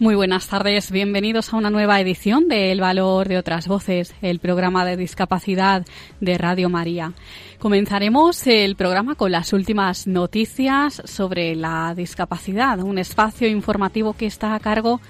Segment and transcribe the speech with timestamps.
[0.00, 4.38] Muy buenas tardes, bienvenidos a una nueva edición de El Valor de otras Voces, el
[4.38, 5.84] programa de discapacidad
[6.20, 7.14] de Radio María.
[7.58, 14.54] Comenzaremos el programa con las últimas noticias sobre la discapacidad, un espacio informativo que está
[14.54, 15.00] a cargo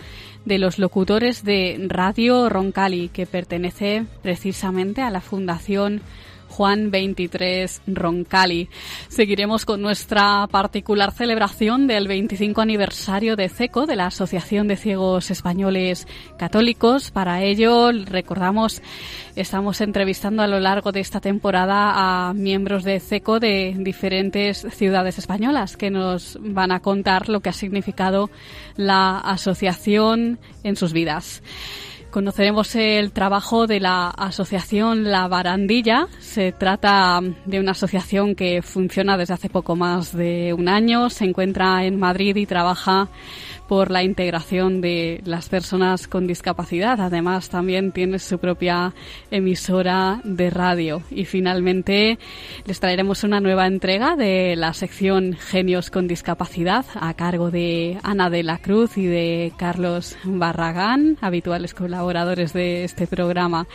[0.46, 6.00] de los locutores de Radio Roncali, que pertenece precisamente a la Fundación
[6.58, 8.68] Juan 23 Roncali.
[9.06, 15.30] Seguiremos con nuestra particular celebración del 25 aniversario de CECO, de la Asociación de Ciegos
[15.30, 17.12] Españoles Católicos.
[17.12, 18.82] Para ello, recordamos,
[19.36, 21.92] estamos entrevistando a lo largo de esta temporada
[22.28, 27.50] a miembros de CECO de diferentes ciudades españolas que nos van a contar lo que
[27.50, 28.30] ha significado
[28.74, 31.40] la asociación en sus vidas.
[32.10, 36.08] Conoceremos el trabajo de la asociación La Barandilla.
[36.20, 41.10] Se trata de una asociación que funciona desde hace poco más de un año.
[41.10, 43.10] Se encuentra en Madrid y trabaja
[43.68, 46.98] por la integración de las personas con discapacidad.
[47.00, 48.94] Además, también tiene su propia
[49.30, 51.02] emisora de radio.
[51.10, 52.18] Y finalmente
[52.64, 58.30] les traeremos una nueva entrega de la sección Genios con Discapacidad a cargo de Ana
[58.30, 63.66] de la Cruz y de Carlos Barragán, habituales colaboradores de este programa.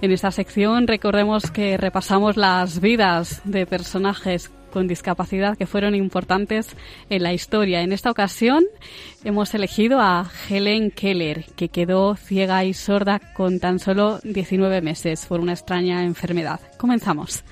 [0.00, 6.66] En esta sección recordemos que repasamos las vidas de personajes con discapacidad que fueron importantes
[7.10, 7.82] en la historia.
[7.82, 8.64] En esta ocasión
[9.22, 15.26] hemos elegido a Helen Keller, que quedó ciega y sorda con tan solo 19 meses
[15.26, 16.58] por una extraña enfermedad.
[16.76, 17.44] Comenzamos.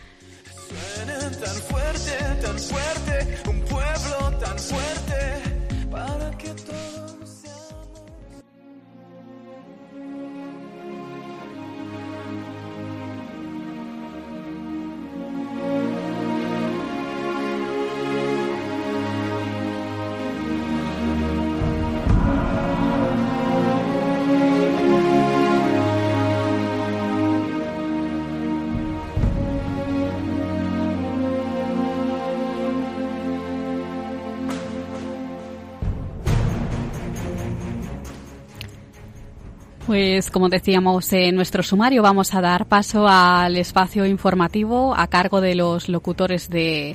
[39.89, 45.41] Pues como decíamos en nuestro sumario, vamos a dar paso al espacio informativo a cargo
[45.41, 46.95] de los locutores de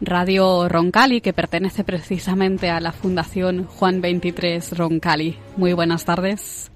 [0.00, 5.36] Radio Roncali, que pertenece precisamente a la Fundación Juan 23 Roncali.
[5.56, 6.71] Muy buenas tardes.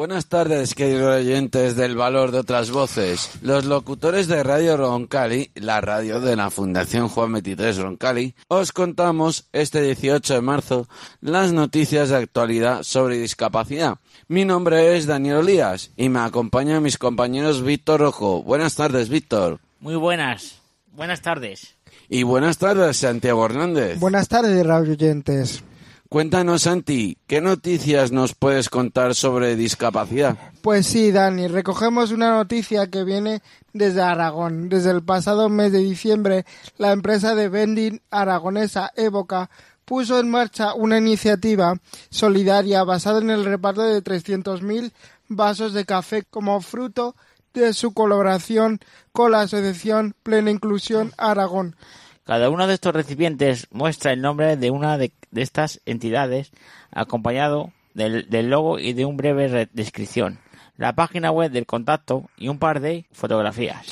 [0.00, 3.32] Buenas tardes, queridos oyentes del valor de otras voces.
[3.42, 9.50] Los locutores de Radio Roncali, la radio de la Fundación Juan 23 Roncali, os contamos
[9.52, 10.88] este 18 de marzo
[11.20, 13.98] las noticias de actualidad sobre discapacidad.
[14.26, 18.42] Mi nombre es Daniel Olías y me acompañan mis compañeros Víctor Rojo.
[18.42, 19.60] Buenas tardes, Víctor.
[19.80, 20.62] Muy buenas.
[20.92, 21.76] Buenas tardes.
[22.08, 24.00] Y buenas tardes, Santiago Hernández.
[24.00, 25.62] Buenas tardes, radio oyentes.
[26.10, 30.36] Cuéntanos, Santi, ¿qué noticias nos puedes contar sobre discapacidad?
[30.60, 34.68] Pues sí, Dani, recogemos una noticia que viene desde Aragón.
[34.68, 36.46] Desde el pasado mes de diciembre,
[36.78, 39.50] la empresa de vending aragonesa Evoca
[39.84, 41.76] puso en marcha una iniciativa
[42.10, 44.90] solidaria basada en el reparto de 300.000
[45.28, 47.14] vasos de café como fruto
[47.54, 48.80] de su colaboración
[49.12, 51.76] con la Asociación Plena Inclusión Aragón.
[52.24, 56.50] Cada uno de estos recipientes muestra el nombre de una de, de estas entidades,
[56.90, 60.38] acompañado del, del logo y de un breve re- descripción,
[60.76, 63.86] la página web del contacto y un par de fotografías.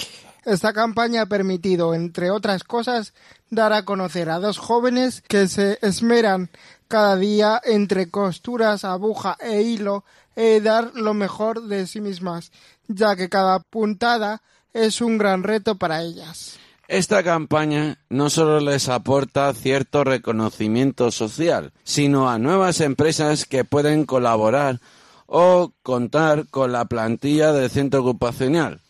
[0.45, 3.13] Esta campaña ha permitido, entre otras cosas,
[3.51, 6.49] dar a conocer a dos jóvenes que se esmeran
[6.87, 10.05] cada día entre costuras, aguja e hilo
[10.37, 12.51] e dar lo mejor de sí mismas,
[12.87, 14.41] ya que cada puntada
[14.73, 16.59] es un gran reto para ellas.
[16.89, 24.07] Esta campaña no solo les aporta cierto reconocimiento social, sino a nuevas empresas que pueden
[24.07, 24.81] colaborar
[25.27, 28.81] o contar con la plantilla del centro ocupacional.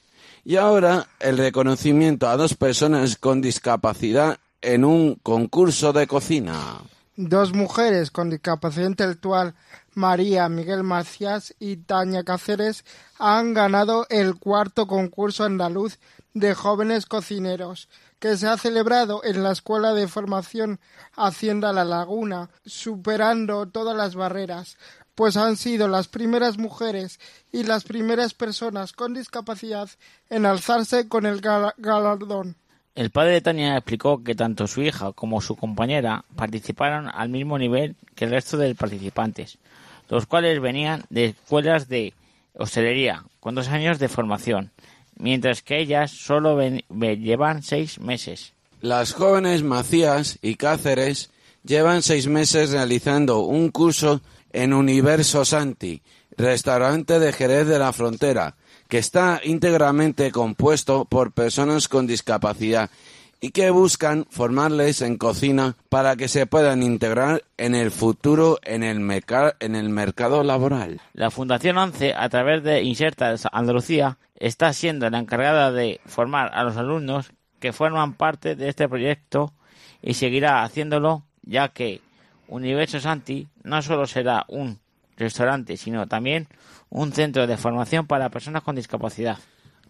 [0.44, 6.78] Y ahora el reconocimiento a dos personas con discapacidad en un concurso de cocina.
[7.16, 9.54] Dos mujeres con discapacidad intelectual,
[9.94, 12.84] María Miguel Macías y Tania Cáceres,
[13.18, 15.98] han ganado el cuarto concurso andaluz
[16.34, 17.88] de jóvenes cocineros,
[18.18, 20.80] que se ha celebrado en la Escuela de Formación
[21.14, 24.76] Hacienda La Laguna, superando todas las barreras,
[25.14, 27.18] pues han sido las primeras mujeres
[27.52, 29.88] y las primeras personas con discapacidad
[30.30, 32.56] en alzarse con el gal- galardón.
[32.94, 37.58] El padre de Tania explicó que tanto su hija como su compañera participaron al mismo
[37.58, 39.58] nivel que el resto de participantes,
[40.08, 42.14] los cuales venían de escuelas de
[42.54, 44.72] hostelería con dos años de formación,
[45.18, 48.54] mientras que ellas solo llevan seis meses.
[48.80, 51.30] Las jóvenes Macías y Cáceres
[51.64, 54.20] llevan seis meses realizando un curso
[54.52, 56.02] en Universo Santi,
[56.36, 58.56] restaurante de Jerez de la Frontera,
[58.88, 62.90] que está íntegramente compuesto por personas con discapacidad
[63.40, 68.82] y que buscan formarles en cocina para que se puedan integrar en el futuro en
[68.82, 71.00] el, mercado laboral.
[71.12, 76.64] La Fundación 11, a través de Inserta Andalucía, está siendo la encargada de formar a
[76.64, 79.52] los alumnos que forman parte de este proyecto
[80.02, 82.00] y seguirá haciéndolo, ya que
[82.48, 84.78] Universo Santi no solo será un
[85.16, 86.48] restaurante, sino también
[86.90, 89.38] un centro de formación para personas con discapacidad.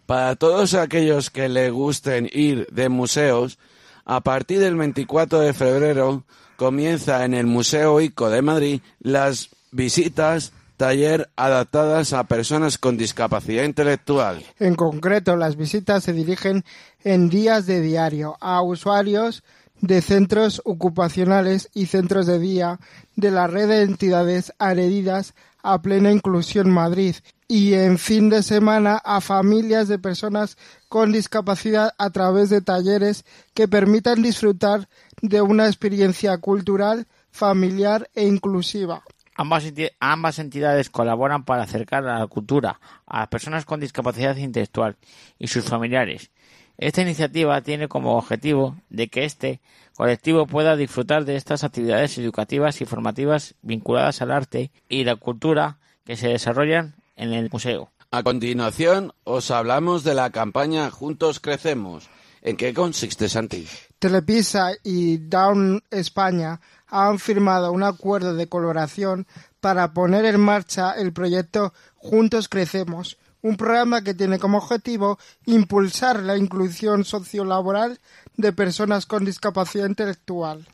[0.09, 3.59] Para todos aquellos que le gusten ir de museos,
[4.05, 6.23] a partir del 24 de febrero
[6.55, 13.65] comienza en el Museo ICO de Madrid las visitas taller adaptadas a personas con discapacidad
[13.65, 14.43] intelectual.
[14.57, 16.65] En concreto, las visitas se dirigen
[17.03, 19.43] en días de diario a usuarios
[19.79, 22.79] de centros ocupacionales y centros de día
[23.15, 27.15] de la red de entidades adheridas a Plena Inclusión Madrid
[27.51, 30.55] y en fin de semana a familias de personas
[30.87, 33.25] con discapacidad a través de talleres
[33.55, 34.87] que permitan disfrutar
[35.23, 39.03] de una experiencia cultural, familiar e inclusiva.
[39.35, 44.35] Ambas, enti- ambas entidades colaboran para acercar a la cultura a las personas con discapacidad
[44.37, 44.95] intelectual
[45.39, 46.29] y sus familiares.
[46.77, 49.59] Esta iniciativa tiene como objetivo de que este
[49.95, 55.79] colectivo pueda disfrutar de estas actividades educativas y formativas vinculadas al arte y la cultura
[56.05, 57.91] que se desarrollan en el museo.
[58.11, 62.09] A continuación os hablamos de la campaña Juntos Crecemos.
[62.41, 63.67] ¿En qué consiste, Santi?
[63.99, 69.27] Telepisa y Down España han firmado un acuerdo de colaboración
[69.59, 76.23] para poner en marcha el proyecto Juntos Crecemos, un programa que tiene como objetivo impulsar
[76.23, 77.99] la inclusión sociolaboral
[78.37, 80.65] de personas con discapacidad intelectual.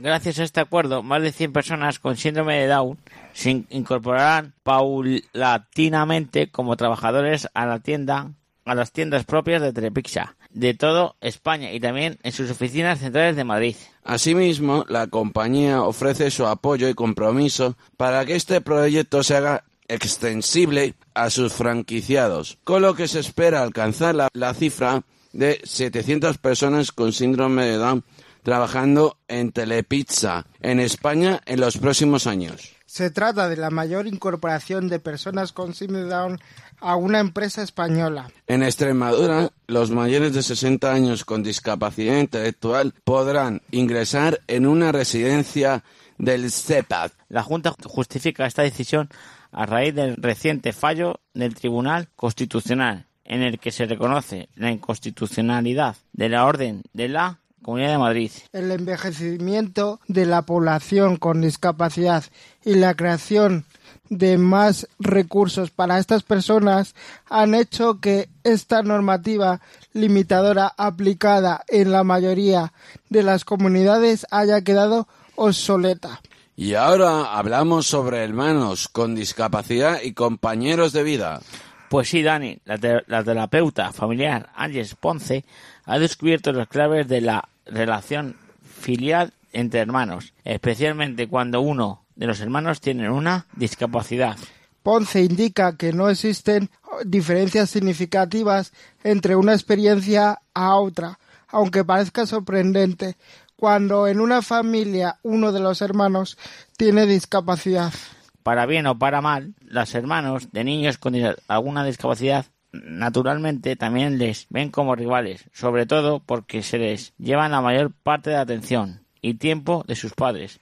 [0.00, 2.98] Gracias a este acuerdo, más de 100 personas con síndrome de Down
[3.32, 8.32] se in- incorporarán paulatinamente como trabajadores a la tienda,
[8.64, 13.34] a las tiendas propias de Telepizza, de todo España y también en sus oficinas centrales
[13.36, 13.76] de Madrid.
[14.04, 20.94] Asimismo, la compañía ofrece su apoyo y compromiso para que este proyecto se haga extensible
[21.14, 25.02] a sus franquiciados, con lo que se espera alcanzar la, la cifra
[25.32, 28.04] de 700 personas con síndrome de Down
[28.42, 32.74] trabajando en Telepizza en España en los próximos años.
[32.86, 36.38] Se trata de la mayor incorporación de personas con síndrome Down
[36.80, 38.30] a una empresa española.
[38.46, 45.84] En Extremadura, los mayores de 60 años con discapacidad intelectual podrán ingresar en una residencia
[46.16, 47.12] del CEPAD.
[47.28, 49.08] La Junta justifica esta decisión
[49.52, 55.96] a raíz del reciente fallo del Tribunal Constitucional, en el que se reconoce la inconstitucionalidad
[56.12, 58.30] de la orden de la Comunidad de Madrid.
[58.52, 62.24] El envejecimiento de la población con discapacidad
[62.64, 63.64] y la creación
[64.10, 66.94] de más recursos para estas personas
[67.28, 69.60] han hecho que esta normativa
[69.92, 72.72] limitadora aplicada en la mayoría
[73.10, 76.20] de las comunidades haya quedado obsoleta.
[76.56, 81.40] Y ahora hablamos sobre hermanos con discapacidad y compañeros de vida.
[81.88, 85.44] Pues sí, Dani, la, te- la terapeuta familiar Ángeles Ponce
[85.88, 92.40] ha descubierto las claves de la relación filial entre hermanos, especialmente cuando uno de los
[92.40, 94.36] hermanos tiene una discapacidad.
[94.82, 96.68] Ponce indica que no existen
[97.06, 101.18] diferencias significativas entre una experiencia a otra,
[101.48, 103.16] aunque parezca sorprendente,
[103.56, 106.36] cuando en una familia uno de los hermanos
[106.76, 107.94] tiene discapacidad.
[108.42, 111.14] Para bien o para mal, los hermanos de niños con
[111.48, 117.60] alguna discapacidad naturalmente también les ven como rivales, sobre todo porque se les llevan la
[117.60, 120.60] mayor parte de la atención y tiempo de sus padres.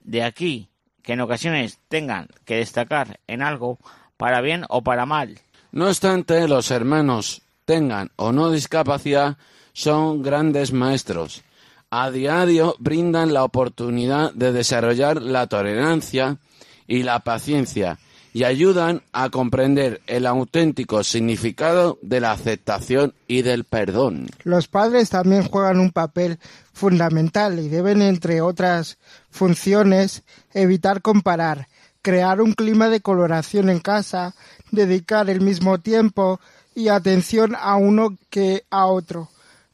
[0.00, 0.68] De aquí
[1.02, 3.78] que en ocasiones tengan que destacar en algo
[4.16, 5.40] para bien o para mal.
[5.72, 9.36] No obstante, los hermanos, tengan o no discapacidad,
[9.72, 11.42] son grandes maestros.
[11.90, 16.38] A diario brindan la oportunidad de desarrollar la tolerancia
[16.86, 17.98] y la paciencia
[18.32, 24.28] y ayudan a comprender el auténtico significado de la aceptación y del perdón.
[24.44, 26.38] Los padres también juegan un papel
[26.72, 28.98] fundamental y deben, entre otras
[29.30, 30.22] funciones,
[30.54, 31.68] evitar comparar,
[32.00, 34.34] crear un clima de coloración en casa,
[34.70, 36.40] dedicar el mismo tiempo
[36.74, 39.28] y atención a uno que a otro.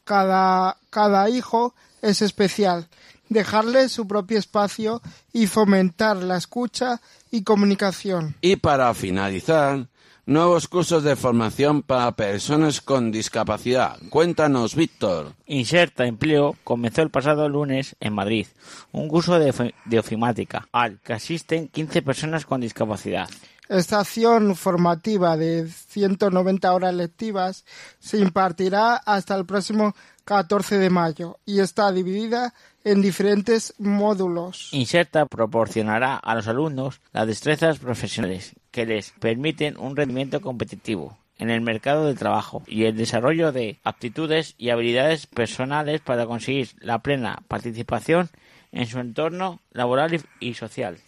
[0.05, 2.89] Cada, cada hijo es especial.
[3.29, 8.35] Dejarle su propio espacio y fomentar la escucha y comunicación.
[8.41, 9.87] Y para finalizar,
[10.29, 13.99] nuevos cursos de formación para personas con discapacidad.
[14.11, 15.33] Cuéntanos, Víctor.
[15.47, 18.47] Inserta Empleo comenzó el pasado lunes en Madrid
[18.93, 23.29] un curso de, de ofimática al que asisten 15 personas con discapacidad.
[23.71, 27.65] Esta acción formativa de 190 horas lectivas
[27.99, 29.95] se impartirá hasta el próximo
[30.25, 32.53] 14 de mayo y está dividida
[32.91, 34.69] en diferentes módulos.
[34.73, 41.51] Inserta proporcionará a los alumnos las destrezas profesionales que les permiten un rendimiento competitivo en
[41.51, 46.99] el mercado de trabajo y el desarrollo de aptitudes y habilidades personales para conseguir la
[47.01, 48.29] plena participación
[48.73, 50.99] en su entorno laboral y- y social.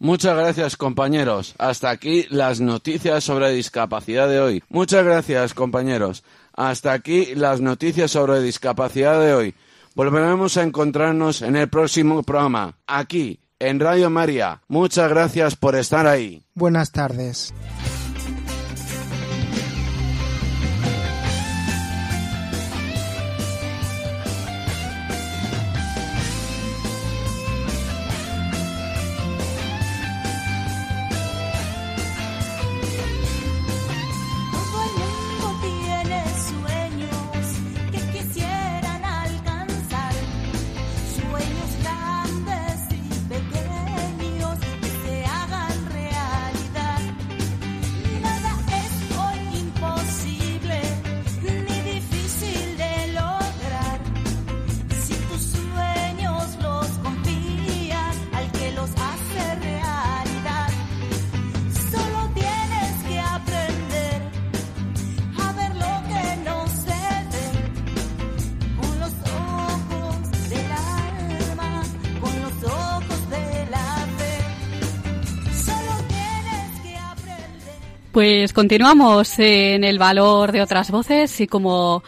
[0.00, 1.54] Muchas gracias, compañeros.
[1.58, 4.62] Hasta aquí las noticias sobre discapacidad de hoy.
[4.68, 6.22] Muchas gracias, compañeros.
[6.54, 9.54] Hasta aquí las noticias sobre discapacidad de hoy.
[9.98, 14.62] Volveremos a encontrarnos en el próximo programa, aquí, en Radio María.
[14.68, 16.44] Muchas gracias por estar ahí.
[16.54, 17.52] Buenas tardes.
[78.12, 82.02] Pues continuamos en el valor de otras voces y como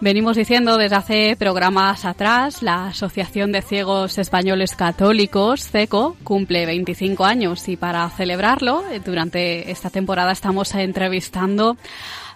[0.00, 7.24] venimos diciendo desde hace programas atrás, la Asociación de Ciegos Españoles Católicos, CECO, cumple 25
[7.24, 11.78] años y para celebrarlo, eh, durante esta temporada estamos entrevistando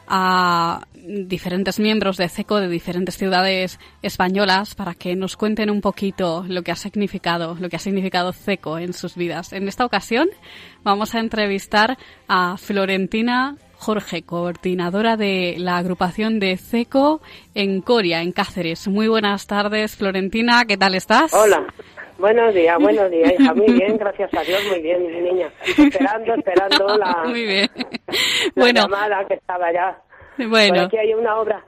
[0.08, 6.44] a diferentes miembros de CECO de diferentes ciudades españolas para que nos cuenten un poquito
[6.48, 9.52] lo que ha significado, lo que ha significado CECO en sus vidas.
[9.52, 10.28] En esta ocasión
[10.82, 11.96] vamos a entrevistar
[12.28, 17.20] a Florentina Jorge, coordinadora de la agrupación de CECO
[17.54, 18.88] en Coria, en Cáceres.
[18.88, 21.32] Muy buenas tardes, Florentina, ¿qué tal estás?
[21.34, 21.64] Hola,
[22.18, 23.54] buenos días, buenos días, hija.
[23.54, 25.50] Muy bien, gracias a Dios, muy bien, mi niña.
[25.62, 27.70] Esperando, esperando la, Muy bien.
[27.76, 27.84] la
[28.56, 30.02] bueno, llamada que estaba ya.
[30.48, 31.64] Bueno, aquí hay una obra,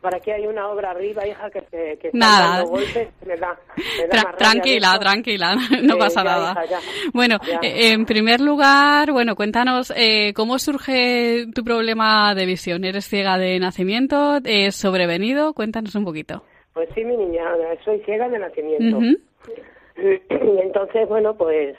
[0.00, 2.56] por aquí hay una obra arriba, hija, que, se, que Nada.
[2.58, 3.08] dando golpes.
[3.26, 3.56] Me da,
[3.98, 6.50] me da Tra- tranquila, tranquila, no Eh, pasa ya, nada.
[6.52, 6.78] hija, ya.
[7.14, 7.60] Bueno, Ya.
[7.62, 12.84] eh, en primer lugar, bueno, cuéntanos eh, cómo surge tu problema de visión.
[12.84, 14.38] ¿Eres ciega de nacimiento?
[14.44, 15.52] ¿Es sobrevenido?
[15.54, 16.42] Cuéntanos un poquito.
[16.74, 17.44] Pues sí, mi niña,
[17.84, 18.98] soy ciega de nacimiento.
[19.00, 20.20] Y
[20.62, 21.76] entonces, bueno, pues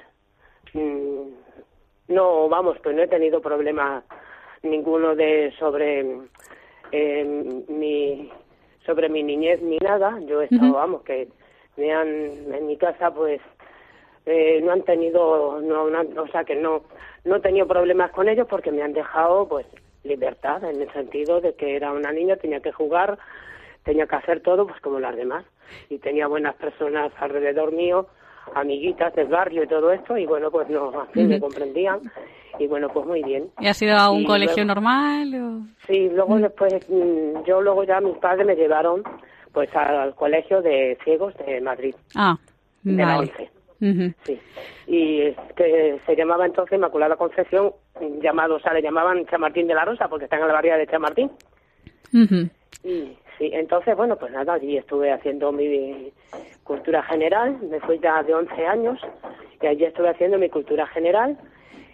[0.74, 1.28] mm,
[2.10, 4.04] no, vamos, pues no he tenido problema
[4.64, 6.06] ninguno de sobre
[6.92, 8.32] eh, mi
[8.86, 10.20] sobre mi niñez ni nada.
[10.28, 11.28] Yo he estado, vamos, que
[11.78, 12.08] me han
[12.54, 13.42] en mi casa, pues
[14.26, 16.84] eh, no han tenido, no, no o sea, que no
[17.26, 19.66] no he tenido problemas con ellos porque me han dejado, pues,
[20.04, 23.18] libertad en el sentido de que era una niña, tenía que jugar,
[23.84, 25.46] tenía que hacer todo, pues, como las demás
[25.90, 28.08] y tenía buenas personas alrededor mío,
[28.56, 31.46] amiguitas del barrio y todo esto, y bueno, pues no, así me Ujú.
[31.46, 32.00] comprendían,
[32.60, 33.50] y bueno, pues muy bien.
[33.60, 35.34] ¿Y has ido a un Y colegio luego- normal?
[35.36, 39.04] o- Sí, luego después, mm, yo luego ya mis padres me llevaron
[39.54, 42.36] pues al colegio de ciegos de Madrid, Ah,
[42.84, 43.32] de la vale.
[43.32, 44.14] once, Ujú.
[44.24, 44.40] sí.
[44.88, 47.72] Y que se llamaba entonces Inmaculada Concepción,
[48.22, 50.88] llamado, o sea, le llamaban Chamartín de la Rosa, porque está en la barriada de
[50.88, 51.30] Chamartín.
[52.84, 56.12] Y sí, entonces, bueno, pues nada, allí estuve haciendo mi
[56.64, 59.00] cultura general, me fui ya de 11 años,
[59.62, 61.38] y allí estuve haciendo mi cultura general,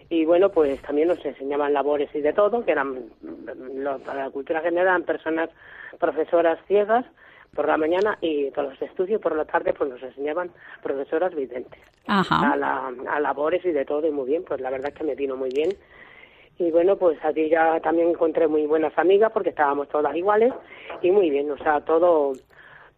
[0.09, 3.05] y bueno, pues también nos enseñaban labores y de todo, que eran,
[3.75, 5.49] lo- para la cultura general eran personas,
[5.99, 7.05] profesoras ciegas,
[7.55, 10.51] por la mañana y por los estudios, por la tarde, pues nos enseñaban
[10.83, 12.53] profesoras videntes Ajá.
[12.53, 15.03] a, la, a labores y de todo, y muy bien, pues la verdad es que
[15.03, 15.75] me vino muy bien.
[16.59, 20.53] Y bueno, pues allí ya también encontré muy buenas amigas porque estábamos todas iguales
[21.01, 22.38] y muy bien, o sea, todo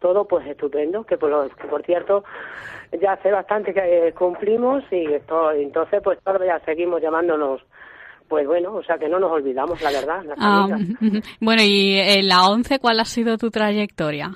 [0.02, 2.24] todo pues estupendo, que por, lo- que por cierto
[3.02, 7.62] ya hace bastante que eh, cumplimos y esto, entonces pues todavía seguimos llamándonos,
[8.28, 10.66] pues bueno, o sea que no nos olvidamos, la verdad, Ah,
[11.40, 14.32] bueno, y en la 11, ¿cuál ha sido tu trayectoria?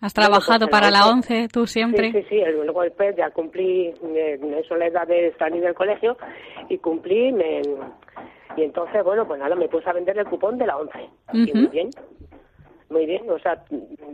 [0.00, 2.10] ¿Has trabajado pues en para la la 11, 11 tú siempre?
[2.10, 6.16] Sí, sí, sí, el- después ya cumplí, eh, eso la edad de salir del colegio
[6.68, 7.60] y cumplí, me,
[8.56, 10.98] y entonces, bueno, pues nada, me puse a vender el cupón de la 11.
[11.32, 11.90] Y muy bien,
[12.92, 13.64] muy bien, o sea,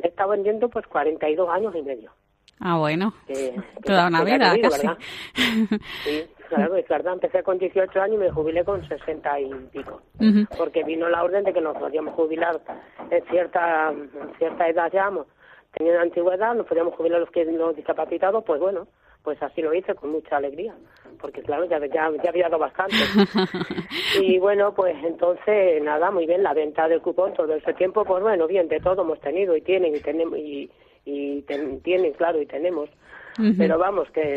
[0.02, 2.10] he estado vendiendo pues 42 años y medio.
[2.60, 3.12] Ah, bueno.
[3.26, 3.54] que-
[3.84, 4.86] Toda una que vida, casi.
[4.86, 4.98] ¿verdad?
[6.04, 10.02] Sí, claro, es verdad, empecé con 18 años y me jubilé con 60 y pico.
[10.56, 12.60] Porque vino la orden de que nos podíamos jubilar
[13.10, 15.26] en cierta, en cierta edad ya, mo-
[15.72, 18.88] teniendo antigüedad, nos podíamos jubilar los que los discapacitados, pues bueno,
[19.28, 20.74] pues así lo hice con mucha alegría,
[21.20, 22.96] porque claro, ya, ya, ya había dado bastante.
[24.22, 28.22] y bueno, pues entonces, nada, muy bien, la venta del cupón todo ese tiempo, pues
[28.22, 30.70] bueno, bien, de todo hemos tenido y tienen, y tenemos, y,
[31.04, 32.88] y ten- tienen, claro, y tenemos.
[33.58, 34.32] Pero vamos, que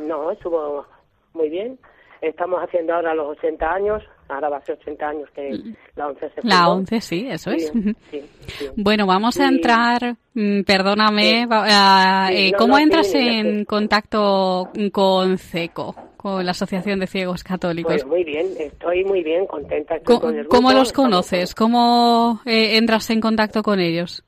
[0.00, 0.86] no, estuvo
[1.34, 1.78] muy bien.
[2.22, 5.58] Estamos haciendo ahora los 80 años, ahora va a ser 80 años que
[5.96, 6.72] la 11 se La fundó.
[6.78, 7.70] 11, sí, eso es.
[7.72, 8.22] Sí, sí,
[8.58, 8.66] sí.
[8.76, 16.44] Bueno, vamos a entrar, mm, perdóname, eh, ¿cómo no, entras en contacto con CECO, con
[16.44, 17.92] la Asociación de Ciegos Católicos?
[17.92, 19.96] Pues muy bien, estoy muy bien, contenta.
[19.96, 21.54] estoy Co- con el ¿Cómo los conoces?
[21.54, 24.24] ¿Cómo eh, entras en contacto con ellos?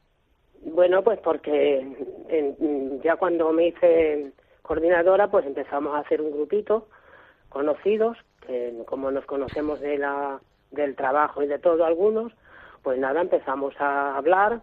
[0.65, 1.81] Bueno, pues porque
[2.29, 4.33] en- ya cuando me hice
[4.63, 6.89] coordinadora, pues empezamos a hacer un grupito,
[7.49, 12.33] conocidos, que como nos conocemos de la, del trabajo y de todo algunos,
[12.83, 14.61] pues nada, empezamos a hablar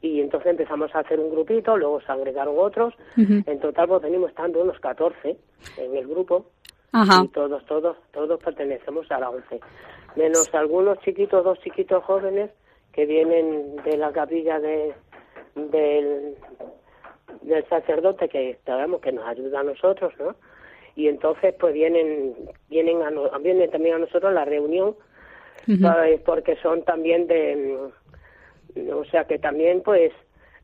[0.00, 4.30] y entonces empezamos a hacer un grupito, luego se agregaron otros, en total pues venimos
[4.30, 5.36] estando unos 14
[5.76, 6.46] en el grupo
[6.92, 7.22] Ajá.
[7.24, 9.60] y todos, todos, todos pertenecemos a la ONCE,
[10.16, 12.50] menos algunos chiquitos, dos chiquitos jóvenes
[12.92, 14.94] que vienen de la capilla de,
[15.54, 16.34] del,
[17.42, 20.34] del sacerdote que sabemos que nos ayuda a nosotros, ¿no?
[21.00, 22.34] Y entonces pues vienen,
[22.68, 24.94] vienen, a, no- vienen también a nosotros a la reunión,
[26.26, 27.90] porque son también de,
[28.76, 30.12] mm, o sea que también pues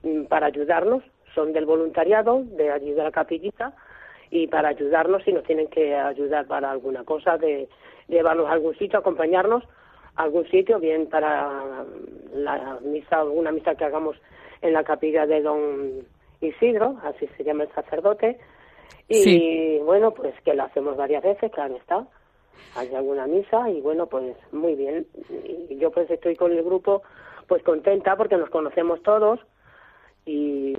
[0.02, 1.02] mm, para ayudarnos,
[1.34, 3.72] son del voluntariado, de allí de la capillita,
[4.30, 7.66] y para ayudarnos si nos tienen que ayudar para alguna cosa, de
[8.08, 9.64] llevarnos a algún sitio, acompañarnos
[10.16, 11.50] a algún sitio, bien para
[12.34, 14.16] la misa, alguna misa que hagamos
[14.60, 16.06] en la capilla de don
[16.42, 18.38] Isidro, así se llama el sacerdote,
[19.08, 19.80] y Sí.
[19.84, 22.06] bueno, pues que la hacemos varias veces, claro está,
[22.74, 25.06] hay alguna misa y bueno, pues muy bien,
[25.68, 27.02] y yo pues estoy con el grupo
[27.46, 29.38] pues contenta porque nos conocemos todos,
[30.24, 30.72] y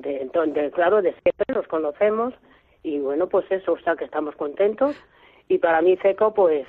[0.00, 2.32] de, entonces, claro, de siempre nos conocemos
[2.82, 4.96] y bueno, pues eso, o sea que estamos contentos
[5.48, 6.66] y para mí Seco pues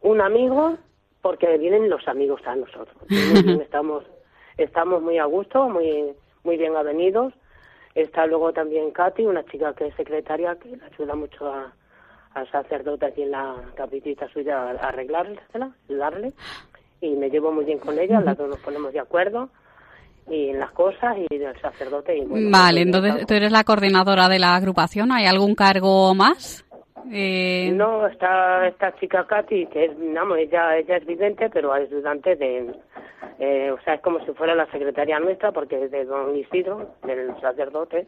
[0.00, 0.76] un amigo
[1.22, 2.96] porque vienen los amigos a nosotros.
[3.60, 4.04] Estamos
[4.56, 6.14] estamos muy a gusto, muy
[6.44, 7.34] muy bien avenidos.
[7.94, 11.72] Está luego también Katy, una chica que es secretaria que le ayuda mucho a,
[12.34, 16.32] al sacerdote aquí en la capitita suya a arreglársela, ayudarle.
[17.00, 19.48] Y me llevo muy bien con ella, las dos nos ponemos de acuerdo
[20.28, 22.16] y en las cosas y del sacerdote.
[22.16, 25.10] Y bueno, vale, pues, entonces tú eres la coordinadora de la agrupación.
[25.12, 26.64] ¿Hay algún cargo más?
[27.10, 31.90] Eh, No, está esta chica Katy, que es, vamos, ella, ella es vidente, pero es
[31.90, 32.74] ayudante de,
[33.38, 36.90] eh, o sea, es como si fuera la secretaria nuestra, porque es de don Isidro,
[37.04, 38.06] del sacerdote,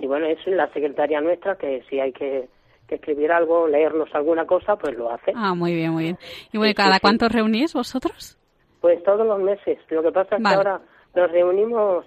[0.00, 2.48] y bueno, es la secretaria nuestra que si hay que,
[2.88, 5.32] que escribir algo, leernos alguna cosa, pues lo hace.
[5.34, 6.18] Ah, muy bien, muy bien.
[6.52, 8.38] Y bueno, ¿cada cuánto reunís vosotros?
[8.80, 9.78] Pues todos los meses.
[9.90, 10.54] Lo que pasa es Vale.
[10.54, 10.80] que ahora
[11.14, 12.04] nos reunimos,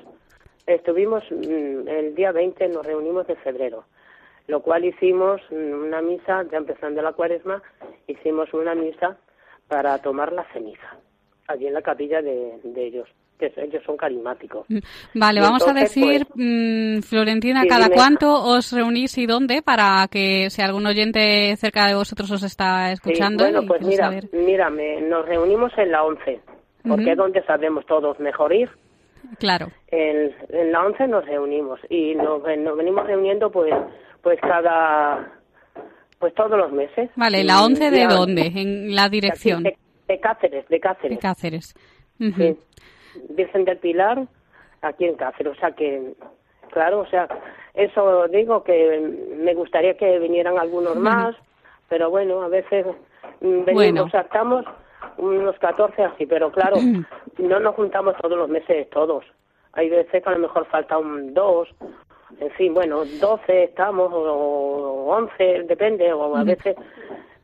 [0.66, 3.84] estuvimos mm, el día 20, nos reunimos de febrero,
[4.48, 7.62] lo cual hicimos una misa, ya empezando la cuaresma,
[8.08, 9.18] hicimos una misa
[9.68, 10.98] para tomar la ceniza,
[11.48, 13.08] allí en la capilla de, de ellos,
[13.40, 14.66] que ellos son carismáticos.
[14.70, 14.80] Mm,
[15.16, 17.96] Vale, Y vamos a entonces, decir, pues, mm, Florentina, sí, ¿cada dime.
[17.96, 19.62] cuánto os reunís y dónde?
[19.62, 23.44] Para que si algún oyente cerca de vosotros os está Sí, escuchando.
[23.46, 24.26] bueno, y pues mira, saber.
[24.34, 26.42] mira, me- nos reunimos en la 11,
[26.88, 27.12] porque Ujú.
[27.12, 28.70] es donde sabemos todos mejor ir.
[29.40, 29.68] Claro.
[29.88, 33.74] En, en la 11 nos reunimos y nos, nos venimos reuniendo pues
[34.22, 35.32] pues cada
[36.20, 37.10] pues todos los meses.
[37.16, 38.52] Vale, ¿la 11 de dónde?
[38.56, 39.64] En la dirección.
[39.64, 39.76] De,
[40.08, 41.18] de Cáceres, de Cáceres.
[41.18, 41.76] De Cáceres.
[42.20, 42.58] Sí.
[43.30, 44.28] Virgen del Pilar,
[44.84, 45.54] aquí en Cáceres.
[45.58, 46.14] O sea que,
[46.72, 47.28] claro, o sea,
[47.74, 49.00] eso digo que
[49.36, 51.36] me gustaría que vinieran algunos más,
[51.90, 52.86] pero bueno, a veces
[53.42, 54.08] mm, venimos, Bueno.
[54.14, 54.66] estamos
[55.18, 56.78] unos 14 así, pero claro,
[57.40, 59.26] no nos juntamos todos los meses todos.
[59.74, 61.68] hay veces que a lo mejor falta un dos,
[62.40, 66.76] en fin, bueno, 12 estamos o 11, depende, o a veces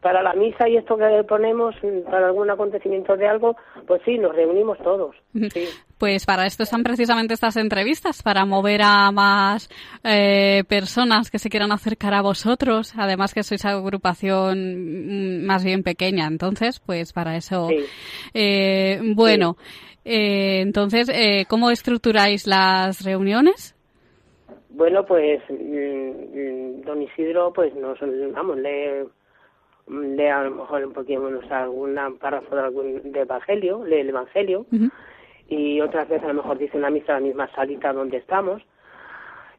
[0.02, 1.76] para la misa y esto que ponemos,
[2.10, 5.16] para algún acontecimiento de algo, pues sí, nos reunimos todos.
[5.34, 5.68] Sí.
[5.98, 9.70] Pues para esto están precisamente estas entrevistas, para mover a más
[10.04, 15.84] eh, personas que se quieran acercar a vosotros, además que sois agrupación mm, más bien
[15.84, 17.68] pequeña, entonces, pues para eso.
[17.68, 17.80] Sí.
[18.34, 19.58] Eh, bueno,
[20.06, 23.77] eh, entonces, eh, ¿cómo estructuráis las reuniones?
[24.78, 27.98] Bueno, pues mm, mm, don Isidro, pues nos,
[28.32, 29.08] vamos, lee,
[29.88, 34.02] lee a lo mejor un poquito, no sé, algún párrafo de, algún, de Evangelio, lee
[34.02, 34.68] el Evangelio,
[35.50, 38.62] y otras veces a lo mejor dice una misa en la misma salita donde estamos,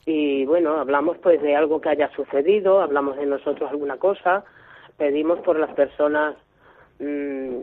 [0.07, 4.45] y bueno, hablamos pues de algo que haya sucedido, hablamos de nosotros alguna cosa,
[4.99, 6.37] pedimos por las personas
[7.01, 7.57] mm,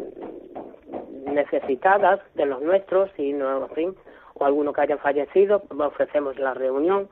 [1.33, 3.95] necesitadas de los nuestros y no, en fin,
[4.33, 7.07] o alguno que haya fallecido, ofrecemos la reunión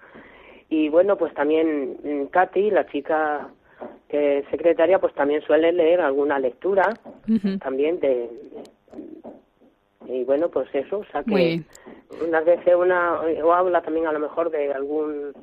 [0.74, 3.48] y bueno, pues también mm, Katy, la chica
[4.10, 6.84] que es secretaria, pues también suele leer alguna lectura
[7.60, 8.30] también de
[10.08, 11.32] y bueno, pues eso, o sea que
[12.28, 15.34] unas veces una o habla también a lo mejor de algún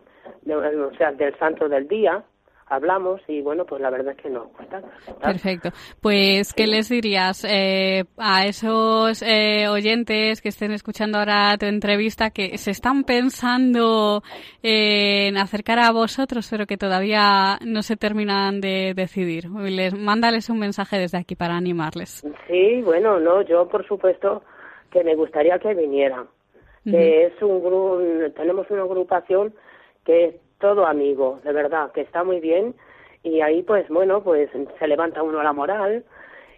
[0.43, 2.23] de- o sea, del santo del día,
[2.71, 4.81] hablamos y bueno, pues la verdad es que nos gusta.
[5.21, 5.71] Perfecto.
[6.01, 12.31] Pues, ¿qué les dirías eh, a esos eh, oyentes que estén escuchando ahora tu entrevista
[12.31, 14.23] que se están pensando
[14.63, 19.51] en acercar a vosotros, pero que todavía no se terminan de decidir?
[19.51, 22.25] Les, mándales un mensaje desde aquí para animarles.
[22.47, 24.43] Sí, bueno, no, yo por supuesto
[24.93, 26.29] que me gustaría que vinieran.
[26.83, 28.01] Que es un grupo,
[28.35, 29.53] tenemos una agrupación
[30.07, 32.75] que todo amigo, de verdad, que está muy bien
[33.23, 36.05] y ahí pues bueno, pues se levanta uno la moral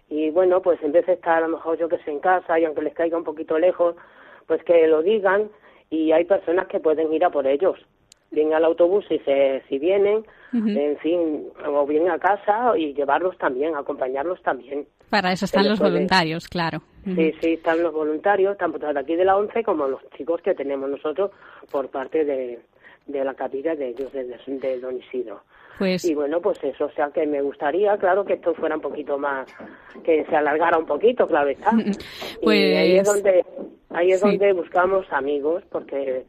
[0.09, 2.59] y bueno, pues en vez de estar a lo mejor yo que sé en casa
[2.59, 3.95] y aunque les caiga un poquito lejos,
[4.45, 5.49] pues que lo digan
[5.89, 7.79] y hay personas que pueden ir a por ellos.
[8.31, 13.37] Bien al autobús si se si vienen, en fin, o bien a casa y llevarlos
[13.37, 14.87] también, acompañarlos también.
[15.09, 16.81] Para eso están los voluntarios, claro.
[17.05, 20.55] Sí, sí, están los voluntarios, tanto de aquí de la ONCE como los chicos que
[20.55, 21.29] tenemos nosotros
[21.71, 22.59] por parte de,
[23.05, 25.41] de la capilla de ellos, de, de Don Isidro.
[25.77, 28.81] Pues Y bueno, pues eso, o sea que me gustaría, claro, que esto fuera un
[28.81, 29.47] poquito más,
[30.03, 31.71] que se alargara un poquito, claro está.
[31.71, 31.97] Pues-
[32.43, 33.43] Y ahí es donde,
[33.89, 34.27] ahí es Sí.
[34.29, 36.25] donde buscamos amigos, porque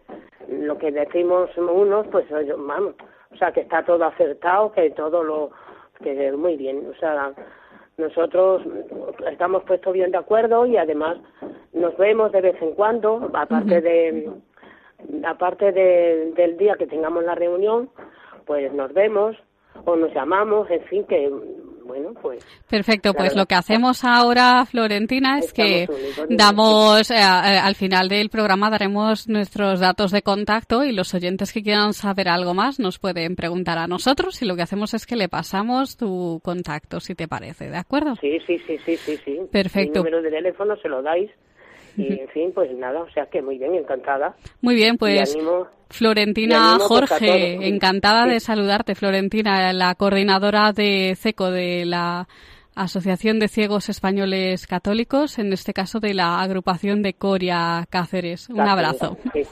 [0.49, 2.25] lo que decimos unos, pues
[2.57, 2.95] vamos,
[3.33, 5.51] o sea que está todo acertado, que todo lo,
[6.03, 7.33] que muy bien, o sea,
[7.99, 8.63] nosotros
[9.31, 11.19] estamos puestos bien de acuerdo y además
[11.73, 14.31] nos vemos de vez en cuando, aparte de
[15.27, 17.91] aparte de, del día que tengamos la reunión,
[18.47, 19.37] pues nos vemos
[19.85, 21.31] o nos llamamos, en fin, que
[21.85, 23.43] bueno, pues Perfecto, pues verdad.
[23.43, 26.27] lo que hacemos ahora, Florentina, es que unidos.
[26.31, 31.53] damos, eh, eh, al final del programa daremos nuestros datos de contacto y los oyentes
[31.53, 35.07] que quieran saber algo más nos pueden preguntar a nosotros y lo que hacemos es
[35.07, 38.17] que le pasamos tu contacto, si te parece, ¿de acuerdo?
[38.17, 39.41] sí, sí, sí, sí, sí, sí.
[39.53, 40.03] Perfecto.
[40.03, 41.31] Mi número de teléfono se lo dais
[41.97, 44.35] y en fin, pues nada, o sea que muy bien, encantada.
[44.61, 48.31] Muy bien, pues animo- Florentina pues, Jorge, encantada Sí.
[48.31, 52.27] de saludarte, Florentina, la coordinadora de CECO, de la
[52.75, 58.49] Asociación de Ciegos Españoles Católicos, en este caso de la agrupación de Coria Cáceres.
[58.51, 59.17] Un abrazo.
[59.33, 59.43] Sí.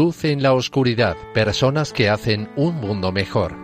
[0.00, 3.56] Luz en la oscuridad, personas que hacen un mundo mejor.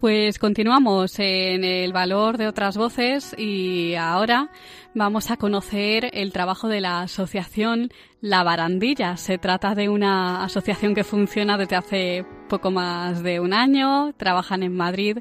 [0.00, 4.50] Pues continuamos en el valor de otras voces y ahora
[4.92, 7.88] vamos a conocer el trabajo de la asociación
[8.20, 9.16] La Barandilla.
[9.16, 14.62] Se trata de una asociación que funciona desde hace poco más de un año, trabajan
[14.62, 15.18] en Madrid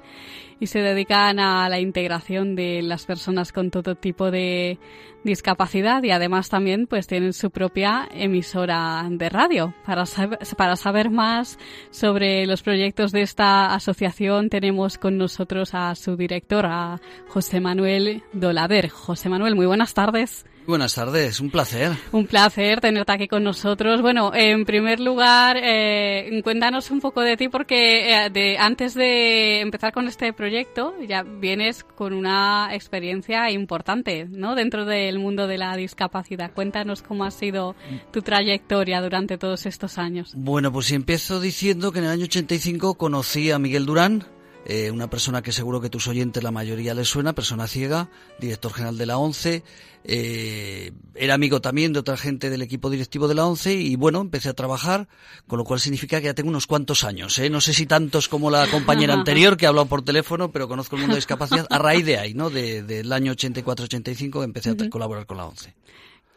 [0.59, 4.79] y se dedican a la integración de las personas con todo tipo de
[5.25, 9.73] discapacidad y además también pues tienen su propia emisora de radio.
[9.85, 11.59] Para saber, para saber más
[11.89, 18.23] sobre los proyectos de esta asociación tenemos con nosotros a su director, a José Manuel
[18.31, 18.89] Dolader.
[18.89, 20.45] José Manuel, muy buenas tardes.
[20.67, 21.91] Buenas tardes, un placer.
[22.11, 24.01] Un placer tenerte aquí con nosotros.
[24.01, 29.61] Bueno, en primer lugar, eh, cuéntanos un poco de ti porque eh, de, antes de
[29.61, 34.55] empezar con este proyecto ya vienes con una experiencia importante, ¿no?
[34.55, 36.51] Dentro del mundo de la discapacidad.
[36.53, 37.75] Cuéntanos cómo ha sido
[38.11, 40.33] tu trayectoria durante todos estos años.
[40.35, 44.25] Bueno, pues si empiezo diciendo que en el año 85 conocí a Miguel Durán
[44.65, 48.73] eh, una persona que seguro que tus oyentes la mayoría les suena, persona ciega, director
[48.73, 49.63] general de la ONCE,
[50.07, 54.21] eh, era amigo también de otra gente del equipo directivo de la ONCE y bueno,
[54.21, 55.07] empecé a trabajar,
[55.47, 57.49] con lo cual significa que ya tengo unos cuantos años, ¿eh?
[57.49, 60.95] no sé si tantos como la compañera anterior que ha hablado por teléfono, pero conozco
[60.95, 62.49] el mundo de discapacidad a raíz de ahí, ¿no?
[62.49, 65.73] De- del año 84-85 empecé a colaborar con la ONCE.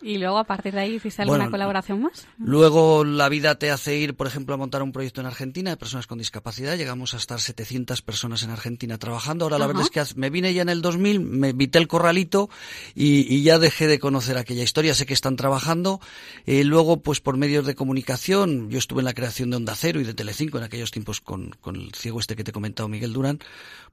[0.01, 2.29] Y luego, a partir de ahí, ¿hiciste alguna Bueno, colaboración más?
[2.39, 5.77] Luego la vida te hace ir, por ejemplo, a montar un proyecto en Argentina de
[5.77, 6.77] personas con discapacidad.
[6.77, 9.45] Llegamos a estar 700 personas en Argentina trabajando.
[9.45, 9.75] Ahora la Ajá.
[9.75, 12.49] verdad es que me vine ya en el 2000, me evité el corralito
[12.95, 14.95] y, y ya dejé de conocer aquella historia.
[14.95, 16.01] Sé que están trabajando.
[16.47, 20.01] Eh, luego, pues por medios de comunicación, yo estuve en la creación de Onda Cero
[20.01, 22.89] y de Telecinco en aquellos tiempos con, con el ciego este que te he comentado,
[22.89, 23.41] Miguel Durán.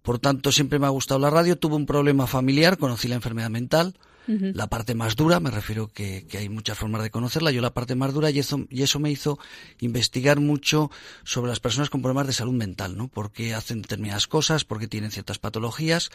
[0.03, 1.57] Por tanto, siempre me ha gustado la radio.
[1.57, 3.95] Tuve un problema familiar, conocí la enfermedad mental.
[4.27, 7.73] La parte más dura, me refiero que, que hay muchas formas de conocerla, yo la
[7.73, 9.37] parte más dura y eso, y eso me hizo
[9.79, 10.89] investigar mucho
[11.23, 13.07] sobre las personas con problemas de salud mental, ¿no?
[13.07, 16.09] Por qué hacen determinadas cosas, por qué tienen ciertas patologías.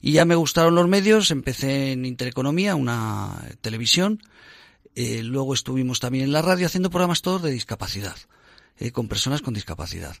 [0.00, 4.22] Y ya me gustaron los medios, empecé en Intereconomía, una televisión,
[4.94, 8.16] eh, luego estuvimos también en la radio haciendo programas todos de discapacidad.
[8.80, 10.16] eh, con personas con discapacidad.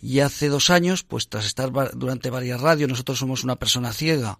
[0.00, 4.38] Y hace dos años, pues tras estar durante varias radios, nosotros somos una persona ciega,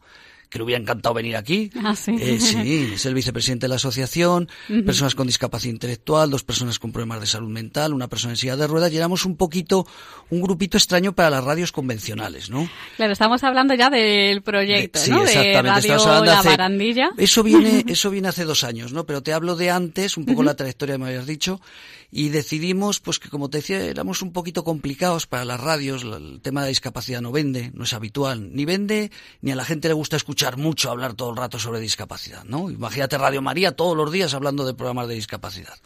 [0.48, 1.70] que le hubiera encantado venir aquí.
[1.82, 2.16] Ah, sí.
[2.18, 4.48] Eh, sí, es el vicepresidente de la asociación,
[4.86, 8.56] personas con discapacidad intelectual, dos personas con problemas de salud mental, una persona en silla
[8.56, 9.86] de ruedas, y éramos un poquito,
[10.30, 12.68] un grupito extraño para las radios convencionales, ¿no?
[12.96, 15.18] Claro, estamos hablando ya del proyecto, Sí, ¿no?
[15.18, 15.62] De exactamente.
[15.70, 17.10] Radio Estamos hablando La hace- Barandilla.
[17.18, 19.04] Eso viene, eso viene hace dos años, ¿no?
[19.06, 21.60] Pero te hablo de antes, un poco la trayectoria que me habías dicho,
[22.10, 26.40] y decidimos, pues que como te decía, éramos un poquito complicados para las radios, el
[26.40, 29.10] tema de discapacidad no vende, no es habitual, ni vende,
[29.42, 32.70] ni a la gente le gusta escuchar mucho hablar todo el rato sobre discapacidad, ¿no?
[32.70, 35.78] Imagínate Radio María todos los días hablando de programas de discapacidad.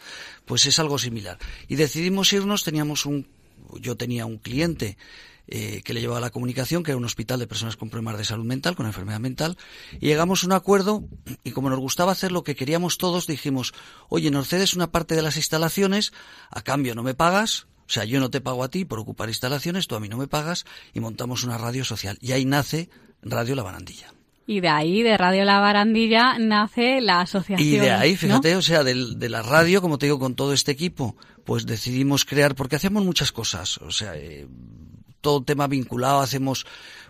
[0.45, 1.37] Pues es algo similar.
[1.67, 3.27] Y decidimos irnos, teníamos un,
[3.81, 4.97] yo tenía un cliente
[5.47, 8.25] eh, que le llevaba la comunicación, que era un hospital de personas con problemas de
[8.25, 9.57] salud mental, con enfermedad mental,
[9.99, 11.03] y llegamos a un acuerdo,
[11.43, 13.73] y como nos gustaba hacer lo que queríamos todos, dijimos,
[14.09, 16.13] oye, nos cedes una parte de las instalaciones,
[16.49, 19.29] a cambio no me pagas, o sea, yo no te pago a ti por ocupar
[19.29, 22.17] instalaciones, tú a mí no me pagas, y montamos una radio social.
[22.21, 22.89] Y ahí nace
[23.21, 24.13] Radio La Barandilla.
[24.45, 27.59] Y de ahí, de Radio La Barandilla, nace la asociación.
[27.59, 28.17] Y de ahí, ¿no?
[28.17, 32.25] fíjate, o sea, de, la radio, como te digo, con todo este equipo, pues decidimos
[32.25, 34.47] crear, porque hacemos muchas cosas, o sea, eh,
[35.23, 36.67] todo tema vinculado, hacemos,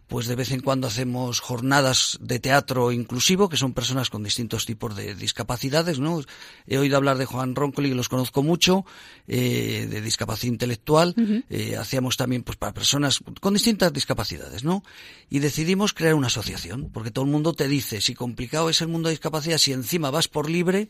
[0.08, 4.66] pues de vez en cuando hacemos jornadas de teatro inclusivo, que son personas con distintos
[4.66, 6.22] tipos de discapacidades, ¿no?
[6.68, 8.86] He oído hablar de Juan Roncoli, que los conozco mucho,
[9.28, 11.16] eh, de discapacidad intelectual,
[11.50, 14.84] eh, hacíamos también, pues para personas con distintas discapacidades, ¿no?
[15.30, 18.90] Y decidimos crear una asociación, porque todo el mundo te dice, si complicado es el
[18.90, 20.90] mundo de discapacidad, si encima vas por libre,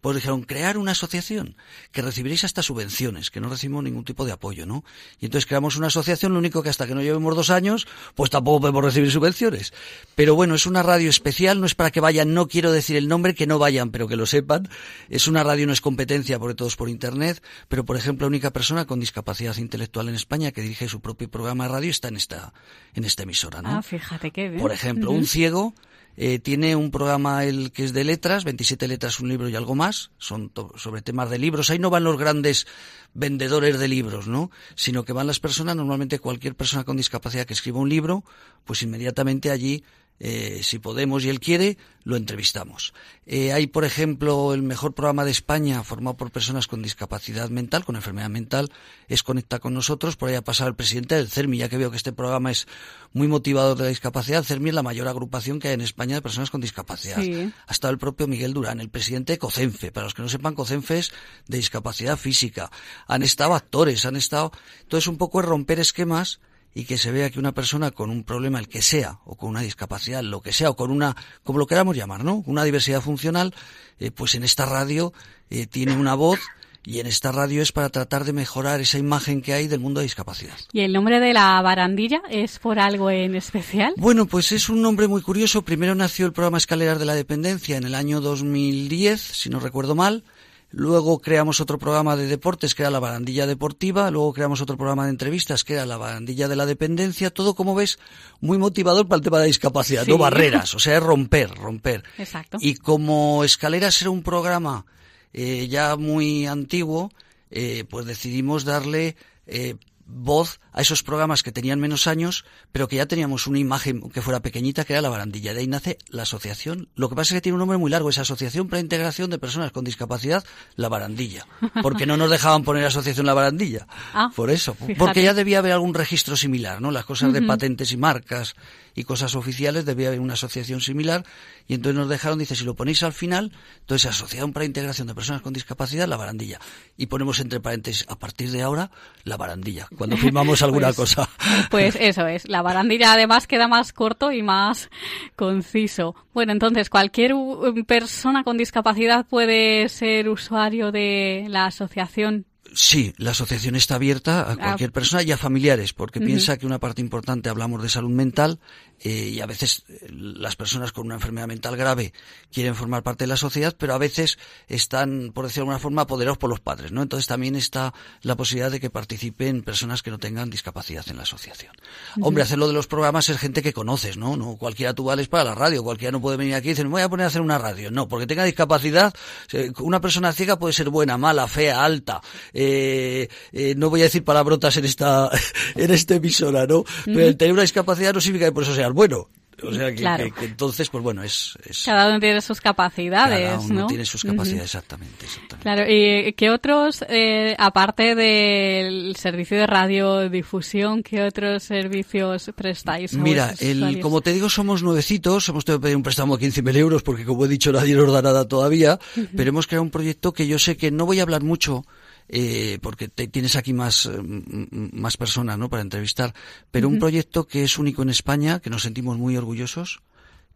[0.00, 1.56] pues dijeron, crear una asociación,
[1.92, 4.84] que recibiréis hasta subvenciones, que no recibimos ningún tipo de apoyo, ¿no?
[5.18, 8.30] Y entonces creamos una asociación, lo único que hasta que no llevemos dos años, pues
[8.30, 9.72] tampoco podemos recibir subvenciones.
[10.14, 13.08] Pero bueno, es una radio especial, no es para que vayan, no quiero decir el
[13.08, 14.68] nombre, que no vayan, pero que lo sepan.
[15.08, 18.28] Es una radio, no es competencia, porque todo es por internet, pero por ejemplo, la
[18.28, 22.08] única persona con discapacidad intelectual en España que dirige su propio programa de radio está
[22.08, 22.52] en esta,
[22.94, 23.70] en esta emisora, ¿no?
[23.70, 24.60] Ah, fíjate qué bien.
[24.60, 25.74] Por ejemplo, un ciego
[26.16, 29.74] eh, tiene un programa el que es de letras, 27 letras, un libro y algo
[29.74, 31.70] más, son sobre temas de libros.
[31.70, 32.66] Ahí no van los grandes
[33.12, 34.50] vendedores de libros, ¿no?
[34.74, 38.24] Sino que van las personas, normalmente cualquier persona con discapacidad que escriba un libro,
[38.64, 39.84] pues inmediatamente allí,
[40.18, 42.94] eh, si podemos y él quiere, lo entrevistamos.
[43.26, 47.84] Eh, hay, por ejemplo, el mejor programa de España formado por personas con discapacidad mental,
[47.84, 48.70] con enfermedad mental,
[49.08, 50.16] es Conecta con nosotros.
[50.16, 52.66] Por ahí ha pasado el presidente del CERMI, ya que veo que este programa es
[53.12, 54.38] muy motivador de la discapacidad.
[54.38, 57.20] El CERMI es la mayor agrupación que hay en España de personas con discapacidad.
[57.20, 57.52] Sí.
[57.66, 59.92] Ha estado el propio Miguel Durán, el presidente de COCENFE.
[59.92, 61.12] Para los que no sepan, COCENFE es
[61.48, 62.70] de discapacidad física.
[63.08, 64.52] Han estado actores, han estado...
[64.82, 66.40] Entonces, un poco es romper esquemas
[66.76, 69.48] y que se vea que una persona con un problema, el que sea, o con
[69.48, 72.42] una discapacidad, lo que sea, o con una, como lo queramos llamar, ¿no?
[72.44, 73.54] Una diversidad funcional,
[73.98, 75.14] eh, pues en esta radio
[75.48, 76.38] eh, tiene una voz
[76.84, 80.00] y en esta radio es para tratar de mejorar esa imagen que hay del mundo
[80.00, 80.52] de discapacidad.
[80.70, 83.94] ¿Y el nombre de la barandilla es por algo en especial?
[83.96, 85.62] Bueno, pues es un nombre muy curioso.
[85.62, 89.94] Primero nació el programa Escaleras de la Dependencia en el año 2010, si no recuerdo
[89.94, 90.24] mal.
[90.70, 95.04] Luego creamos otro programa de deportes que era la barandilla deportiva, luego creamos otro programa
[95.04, 97.98] de entrevistas que era la barandilla de la dependencia, todo como ves
[98.40, 100.10] muy motivador para el tema de la discapacidad, Sí.
[100.10, 102.02] no barreras, o sea, es romper, romper.
[102.18, 102.58] Exacto.
[102.60, 104.84] Y como Escaleras era un programa
[105.32, 107.10] eh, ya muy antiguo,
[107.50, 109.76] eh, pues decidimos darle eh,
[110.06, 114.22] voz a esos programas que tenían menos años, pero que ya teníamos una imagen que
[114.22, 115.52] fuera pequeñita, que era la barandilla.
[115.52, 116.88] De ahí nace la asociación.
[116.94, 119.38] Lo que pasa es que tiene un nombre muy largo, es Asociación para Integración de
[119.38, 120.44] Personas con Discapacidad,
[120.76, 121.46] la barandilla.
[121.82, 123.86] Porque no nos dejaban poner Asociación la barandilla.
[124.14, 124.96] Ah, Por eso, fíjate.
[124.96, 126.90] porque ya debía haber algún registro similar, ¿no?
[126.90, 128.54] Las cosas de patentes y marcas
[128.94, 131.24] y cosas oficiales debía haber una asociación similar
[131.68, 135.14] y entonces nos dejaron, dice, si lo ponéis al final, entonces Asociación para Integración de
[135.14, 136.60] Personas con Discapacidad, la barandilla.
[136.96, 138.90] Y ponemos entre paréntesis, a partir de ahora,
[139.24, 141.28] la barandilla, cuando firmamos alguna Pues- cosa.
[141.70, 144.88] Pues eso es, la barandilla además queda más corto y más
[145.36, 146.14] conciso.
[146.34, 152.46] Bueno, entonces cualquier u- persona con discapacidad puede ser usuario de la asociación.
[152.74, 156.26] Sí, la asociación está abierta a cualquier persona y a familiares, porque Ah.
[156.26, 158.58] Piensa que una parte importante hablamos de salud mental
[159.00, 162.12] eh, y a veces eh, las personas con una enfermedad mental grave
[162.52, 166.02] quieren formar parte de la sociedad, pero a veces están, por decirlo de alguna forma,
[166.02, 167.02] apoderados por los padres, ¿no?
[167.02, 171.22] Entonces también está la posibilidad de que participen personas que no tengan discapacidad en la
[171.22, 171.72] asociación.
[172.20, 174.36] Hombre, hacerlo de los programas es gente que conoces, ¿no?
[174.36, 176.92] No cualquiera tú vales para la radio, cualquiera no puede venir aquí y decir, me
[176.92, 177.90] voy a poner a hacer una radio.
[177.90, 179.12] No, porque tenga discapacidad,
[179.52, 182.20] eh, una persona ciega puede ser buena, mala, fea, alta.
[182.52, 185.30] Eh, eh, no voy a decir palabrotas en esta,
[185.74, 186.84] en esta emisora, ¿no?
[187.04, 189.28] Pero el tener una discapacidad no significa que por eso seas bueno.
[189.62, 190.24] O sea que, Claro.
[190.24, 193.86] que- que entonces, pues bueno, es, es Cada uno tiene sus capacidades, cada uno ¿no?
[193.86, 195.62] tiene sus capacidades, exactamente, exactamente.
[195.62, 203.14] Claro, ¿y qué otros, eh, aparte del servicio de radiodifusión, qué otros servicios prestáis?
[203.14, 206.46] a Mira, el, como te digo, somos nuevecitos, hemos tenido que pedir un préstamo de
[206.46, 208.98] 15.000 euros porque, como he dicho, nadie nos da nada todavía,
[209.34, 211.86] pero hemos creado un proyecto que yo sé que no voy a hablar mucho,
[212.28, 215.68] eh, porque te- tienes aquí más, eh, más personas ¿no?
[215.68, 216.34] para entrevistar,
[216.70, 220.00] pero un proyecto que es único en España, que nos sentimos muy orgullosos,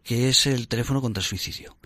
[0.02, 1.76] que es el teléfono contra el suicidio.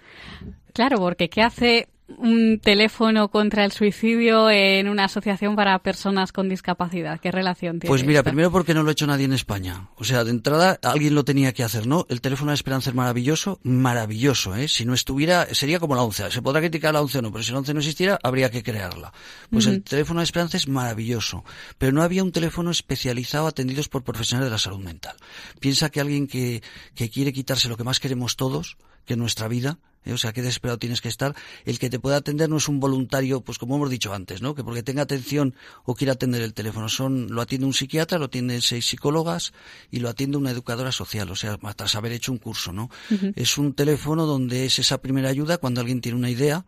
[0.72, 6.48] Claro, porque ¿qué hace un teléfono contra el suicidio en una asociación para personas con
[6.48, 7.18] discapacidad?
[7.20, 7.90] ¿Qué relación tiene?
[7.90, 9.88] Pues mira, primero porque no lo ha hecho nadie en España.
[9.96, 12.06] O sea, de entrada alguien lo tenía que hacer, ¿no?
[12.08, 14.68] El teléfono de esperanza es maravilloso, maravilloso, ¿eh?
[14.68, 16.30] Si no estuviera, sería como la ONCE.
[16.30, 18.62] Se podrá criticar la ONCE o no, pero si la ONCE no existiera, habría que
[18.62, 19.12] crearla.
[19.50, 21.44] Pues el teléfono de esperanza es maravilloso,
[21.78, 25.16] pero no había un teléfono especializado atendidos por profesionales de la salud mental.
[25.60, 26.62] Piensa que alguien que,
[26.94, 29.78] que quiere quitarse lo que más queremos todos, que es nuestra vida.
[30.12, 31.34] O sea, qué desesperado tienes que estar.
[31.64, 34.54] El que te pueda atender no es un voluntario, pues como hemos dicho antes, ¿no?
[34.54, 36.88] Que porque tenga atención o quiera atender el teléfono.
[36.88, 39.52] Son, lo atiende un psiquiatra, lo atienden seis psicólogas
[39.90, 42.90] y lo atiende una educadora social, o sea, tras haber hecho un curso, ¿no?
[43.36, 46.64] Es un teléfono donde es esa primera ayuda cuando alguien tiene una idea,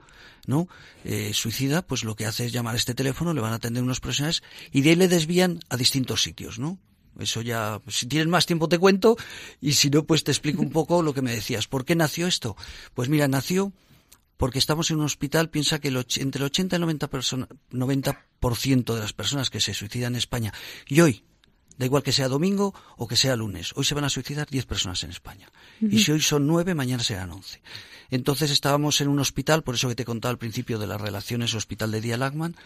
[0.46, 0.68] ¿no?
[1.04, 3.82] Eh, suicida, pues lo que hace es llamar a este teléfono, le van a atender
[3.82, 6.78] unos profesionales y de ahí le desvían a distintos sitios, ¿no?
[7.18, 9.16] Eso ya, si tienes más tiempo te cuento
[9.60, 11.66] y si no, pues te explico un poco lo que me decías.
[11.66, 12.56] ¿Por qué nació esto?
[12.94, 13.72] Pues mira, nació
[14.36, 17.48] porque estamos en un hospital, piensa que el entre el 80 y el 90%, persona-
[17.70, 18.26] 90
[18.94, 20.52] de las personas que se suicidan en España,
[20.86, 21.24] y hoy,
[21.78, 24.66] da igual que sea domingo o que sea lunes, hoy se van a suicidar 10
[24.66, 25.50] personas en España.
[25.80, 27.60] Y si hoy son 9, mañana serán 11.
[28.10, 31.00] Entonces estábamos en un hospital, por eso que te he contado al principio de las
[31.00, 32.56] relaciones hospital de día Lagman,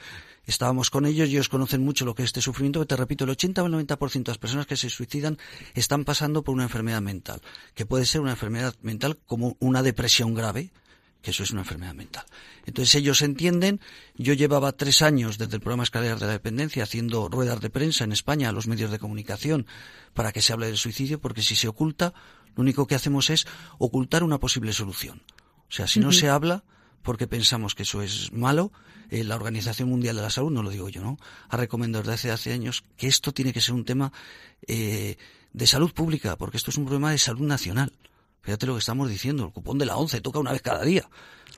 [0.47, 3.25] estábamos con ellos y ellos conocen mucho lo que es este sufrimiento, que te repito,
[3.25, 5.39] el 80 o el 90% de las personas que se suicidan
[5.75, 7.41] están pasando por una enfermedad mental,
[7.75, 10.71] que puede ser una enfermedad mental como una depresión grave,
[11.23, 12.25] que eso es una enfermedad mental.
[12.67, 13.81] Entonces ellos entienden,
[14.17, 18.05] yo llevaba tres años desde el programa Escaleras de la Dependencia haciendo ruedas de prensa
[18.05, 19.67] en España a los medios de comunicación
[20.15, 22.15] para que se hable del suicidio, porque si se oculta,
[22.57, 23.47] lo único que hacemos es
[23.79, 25.23] ocultar una posible solución.
[25.69, 26.65] O sea, si no se habla,
[27.03, 28.73] porque pensamos que eso es malo,
[29.09, 31.19] eh, la Organización Mundial de la Salud, no lo digo yo, ¿no?
[31.49, 34.13] Ha recomendado desde hace, hace años que esto tiene que ser un tema
[34.67, 35.17] eh,
[35.53, 37.93] de salud pública, porque esto es un problema de salud nacional.
[38.43, 41.09] Fíjate lo que estamos diciendo, el cupón de la ONCE toca una vez cada día.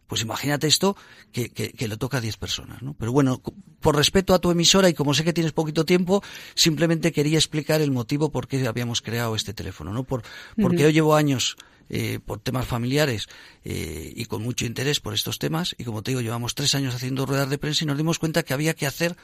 [0.07, 0.97] Pues imagínate esto
[1.33, 2.95] que, que, que le toca a 10 personas, ¿no?
[2.95, 3.41] Pero bueno,
[3.81, 6.23] por respeto a tu emisora y como sé que tienes poquito tiempo,
[6.55, 10.05] simplemente quería explicar el motivo por qué habíamos creado este teléfono, ¿no?
[10.05, 10.23] Por,
[10.61, 11.57] porque yo llevo años
[11.89, 13.29] eh, por temas familiares
[13.65, 16.95] eh, y con mucho interés por estos temas y como te digo, llevamos tres años
[16.95, 19.17] haciendo ruedas de prensa y nos dimos cuenta que había que hacer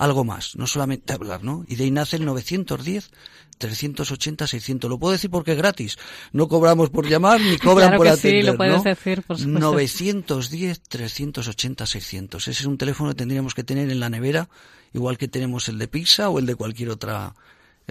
[0.00, 1.62] algo más, no solamente hablar, ¿no?
[1.68, 3.10] Y de ahí nace el 910
[3.58, 4.88] 380 600.
[4.88, 5.98] Lo puedo decir porque es gratis.
[6.32, 8.82] No cobramos por llamar ni cobran Claro por que sí, atender, lo puedes ¿no?
[8.82, 9.60] decir, por supuesto.
[9.60, 12.48] 910 380 600.
[12.48, 14.48] Ese es un teléfono que tendríamos que tener en la nevera,
[14.94, 17.34] igual que tenemos el de pizza o el de cualquier otra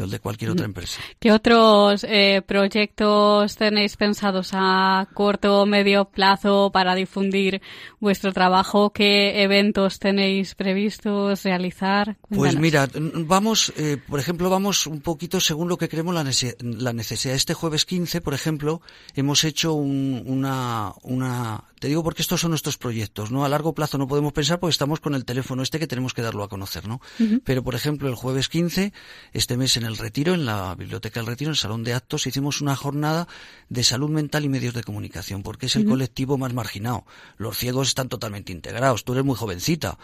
[0.04, 1.02] el de cualquier otra empresa.
[1.20, 7.62] ¿Qué otros eh, proyectos tenéis pensados a corto o medio plazo para difundir
[8.00, 8.92] vuestro trabajo?
[8.92, 12.18] ¿Qué eventos tenéis previstos realizar?
[12.30, 16.56] Pues mira, vamos, eh, por ejemplo, vamos un poquito según lo que creemos la, nece-
[16.62, 17.36] la necesidad.
[17.36, 18.82] Este jueves 15, por ejemplo,
[19.16, 23.46] hemos hecho un- una, una, te digo porque estos son nuestros proyectos, ¿no?
[23.46, 26.22] A largo plazo no podemos pensar porque estamos con el teléfono este que tenemos que
[26.22, 27.02] darlo a conocer, ¿no?
[27.44, 28.94] Pero, por ejemplo, el jueves 15,
[29.34, 32.28] este mes en el Retiro, en la Biblioteca del Retiro, en el Salón de Actos,
[32.28, 33.28] hicimos una jornada
[33.70, 37.06] de salud mental y medios de comunicación, porque es el colectivo más marginado.
[37.38, 39.04] Los ciegos están totalmente integrados.
[39.04, 39.98] Tú eres muy jovencita,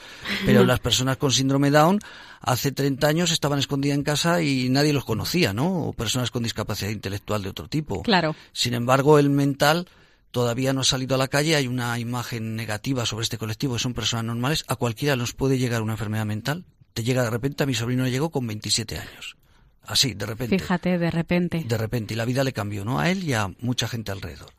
[0.45, 1.99] pero las personas con síndrome Down
[2.41, 5.88] hace 30 años estaban escondidas en casa y nadie los conocía, ¿no?
[5.88, 8.03] O personas con discapacidad intelectual de otro tipo.
[8.03, 8.36] Claro.
[8.53, 9.88] Sin embargo, el mental
[10.36, 13.80] todavía no ha salido a la calle, hay una imagen negativa sobre este colectivo, que
[13.80, 16.66] son personas normales, a cualquiera nos puede llegar una enfermedad mental.
[16.94, 19.38] Te llega de repente, a mi sobrino le llegó con 27 años.
[19.82, 20.60] Así, de repente.
[20.60, 21.64] Fíjate, de repente.
[21.66, 23.00] De repente, y la vida le cambió, ¿no?
[23.00, 24.52] A él y a mucha gente alrededor.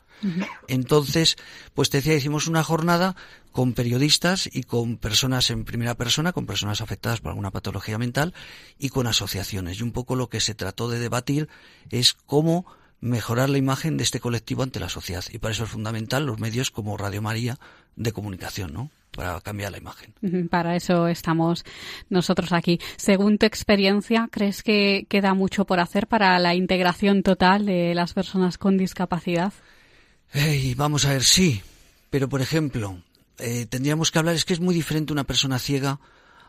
[0.67, 1.37] Entonces,
[1.75, 3.15] pues te decía, hicimos una jornada
[3.53, 8.33] con periodistas y con personas en primera persona, con personas afectadas por alguna patología mental
[8.79, 9.79] y con asociaciones.
[9.79, 11.51] Y un poco lo que se trató de debatir
[11.91, 12.65] es cómo
[13.07, 15.25] mejorar la imagen de este colectivo ante la sociedad.
[15.31, 17.59] Y para eso es fundamental los medios como Radio María
[17.95, 18.91] de comunicación, ¿no?
[19.13, 20.13] Para cambiar la imagen.
[20.49, 21.65] Para eso estamos
[22.11, 22.79] nosotros aquí.
[22.97, 28.13] Según tu experiencia, ¿crees que queda mucho por hacer para la integración total de las
[28.13, 29.53] personas con discapacidad?
[30.77, 31.63] Vamos a ver, sí,
[32.11, 32.99] pero por ejemplo,
[33.39, 36.01] eh, tendríamos que hablar, es que es muy diferente una persona ciega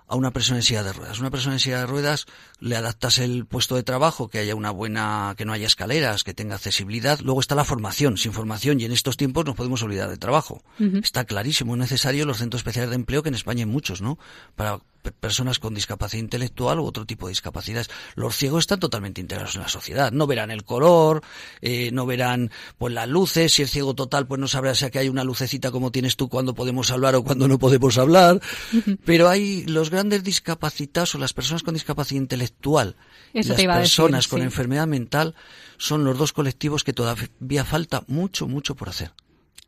[0.08, 1.20] a una persona en silla de ruedas.
[1.20, 2.26] Una persona en silla de ruedas
[2.60, 6.34] le adaptas el puesto de trabajo, que haya una buena, que no haya escaleras, que
[6.34, 7.20] tenga accesibilidad.
[7.20, 8.18] Luego está la formación.
[8.18, 10.64] Sin formación y en estos tiempos nos podemos olvidar del trabajo.
[10.80, 14.18] Está clarísimo, es necesario los centros especiales de empleo, que en España hay muchos, ¿no?
[14.56, 14.80] Para
[15.20, 17.90] personas con discapacidad intelectual u otro tipo de discapacidades.
[18.16, 20.12] Los ciegos están totalmente integrados en la sociedad.
[20.12, 21.24] No verán el color,
[21.62, 23.54] eh, no verán pues las luces.
[23.54, 26.30] Si es ciego total, pues no sabrá si que hay una lucecita como tienes tú
[26.30, 28.42] cuando podemos hablar o cuando no podemos hablar.
[29.06, 32.96] Pero hay los grandes discapacitados o las personas con discapacidad intelectual
[33.34, 35.36] y las decir, personas con enfermedad mental
[35.78, 39.12] son los dos colectivos que todavía falta mucho, mucho por hacer.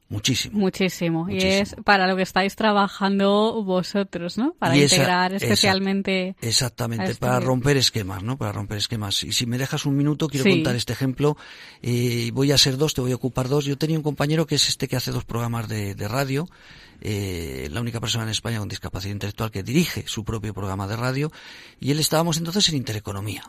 [0.09, 0.57] Muchísimo.
[0.57, 1.29] Muchísimo.
[1.29, 4.53] Y es para lo que estáis trabajando vosotros, ¿no?
[4.57, 6.35] Para Y integrar esa- especialmente.
[6.41, 8.35] Exactamente, este para romper esquemas, ¿no?
[8.35, 9.23] Para romper esquemas.
[9.23, 10.49] Y si me dejas un minuto, quiero Sí.
[10.51, 11.37] contar este ejemplo.
[11.83, 13.65] Eh, voy a ser dos, te voy a ocupar dos.
[13.65, 16.49] Yo tenía un compañero que es este que hace dos programas de, de radio,
[17.01, 20.95] eh, la única persona en España con discapacidad intelectual que dirige su propio programa de
[20.95, 21.31] radio.
[21.79, 23.43] Y él estábamos entonces en Intereconomía.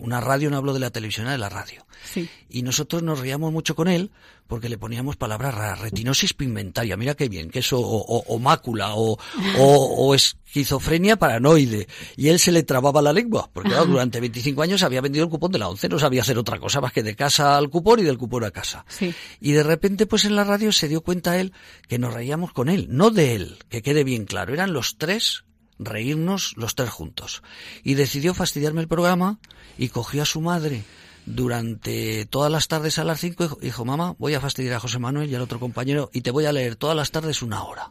[0.00, 1.86] Una radio, no hablo de la televisión, de la radio.
[2.04, 2.28] Sí.
[2.50, 4.10] Y nosotros nos reíamos mucho con él
[4.46, 8.38] porque le poníamos palabras raras, retinosis pigmentaria, mira qué bien, que eso, o, o- o
[8.38, 9.18] mácula, o,
[9.58, 11.88] o, o esquizofrenia paranoide.
[12.16, 15.30] Y él se le trababa la lengua, porque claro, durante 25 años había vendido el
[15.30, 18.00] cupón de la once, no sabía hacer otra cosa más que de casa al cupón
[18.00, 18.84] y del cupón a casa.
[18.88, 19.12] Sí.
[19.40, 21.52] Y de repente, pues en la radio se dio cuenta él
[21.88, 25.44] que nos reíamos con él, no de él, que quede bien claro, eran los tres
[25.78, 27.42] reírnos los tres juntos.
[27.82, 29.38] Y decidió fastidiarme el programa
[29.78, 30.84] y cogió a su madre
[31.26, 34.80] durante todas las tardes a las cinco y dijo- dijo, mamá, voy a fastidiar a
[34.80, 37.62] José Manuel y al otro compañero y te voy a leer todas las tardes una
[37.64, 37.90] hora.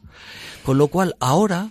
[0.64, 1.70] Con lo cual, ahora,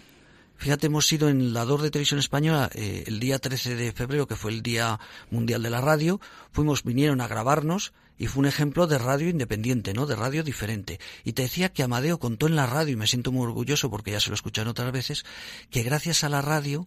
[0.56, 4.26] fíjate, hemos sido en la 2 de Televisión Española eh, el día 13 de febrero,
[4.28, 5.00] que fue el Día
[5.30, 6.20] Mundial de la Radio,
[6.52, 10.06] fuimos, vinieron a grabarnos y fue un ejemplo de radio independiente, ¿no?
[10.06, 11.00] De radio diferente.
[11.24, 14.12] Y te decía que Amadeo contó en la radio, y me siento muy orgulloso porque
[14.12, 15.24] ya se lo escucharon otras veces,
[15.70, 16.86] que gracias a la radio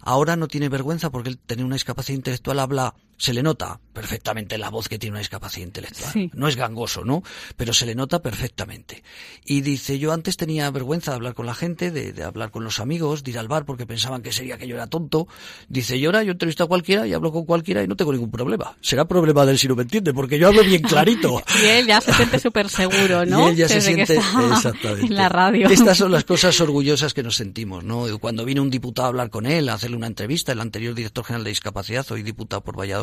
[0.00, 4.58] ahora no tiene vergüenza porque él tenía una discapacidad intelectual, habla, se le nota perfectamente
[4.58, 6.12] la voz que tiene una discapacidad intelectual.
[6.12, 6.30] Sí.
[6.34, 7.22] No es gangoso, ¿no?
[7.56, 9.02] Pero se le nota perfectamente.
[9.44, 12.64] Y dice, yo antes tenía vergüenza de hablar con la gente, de, de hablar con
[12.64, 15.28] los amigos, de ir al bar porque pensaban que sería que yo era tonto.
[15.68, 18.30] Dice, yo ahora yo entrevisto a cualquiera y hablo con cualquiera y no tengo ningún
[18.30, 18.76] problema.
[18.80, 21.42] Será problema de él si no me entiende, porque yo hablo bien clarito.
[21.62, 23.46] Y él ya se siente súper seguro, ¿no?
[23.48, 25.06] Y él ya se Desde siente exactamente.
[25.06, 25.68] en la radio.
[25.68, 28.06] Estas son las cosas orgullosas que nos sentimos, ¿no?
[28.18, 31.24] Cuando vino un diputado a hablar con él, a hacerle una entrevista, el anterior director
[31.24, 33.01] general de discapacidad, hoy diputado por Valladolid,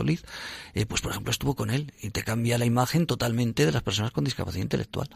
[0.74, 3.84] eh, pues por ejemplo estuvo con él y te cambia la imagen totalmente de las
[3.84, 5.10] personas con discapacidad intelectual.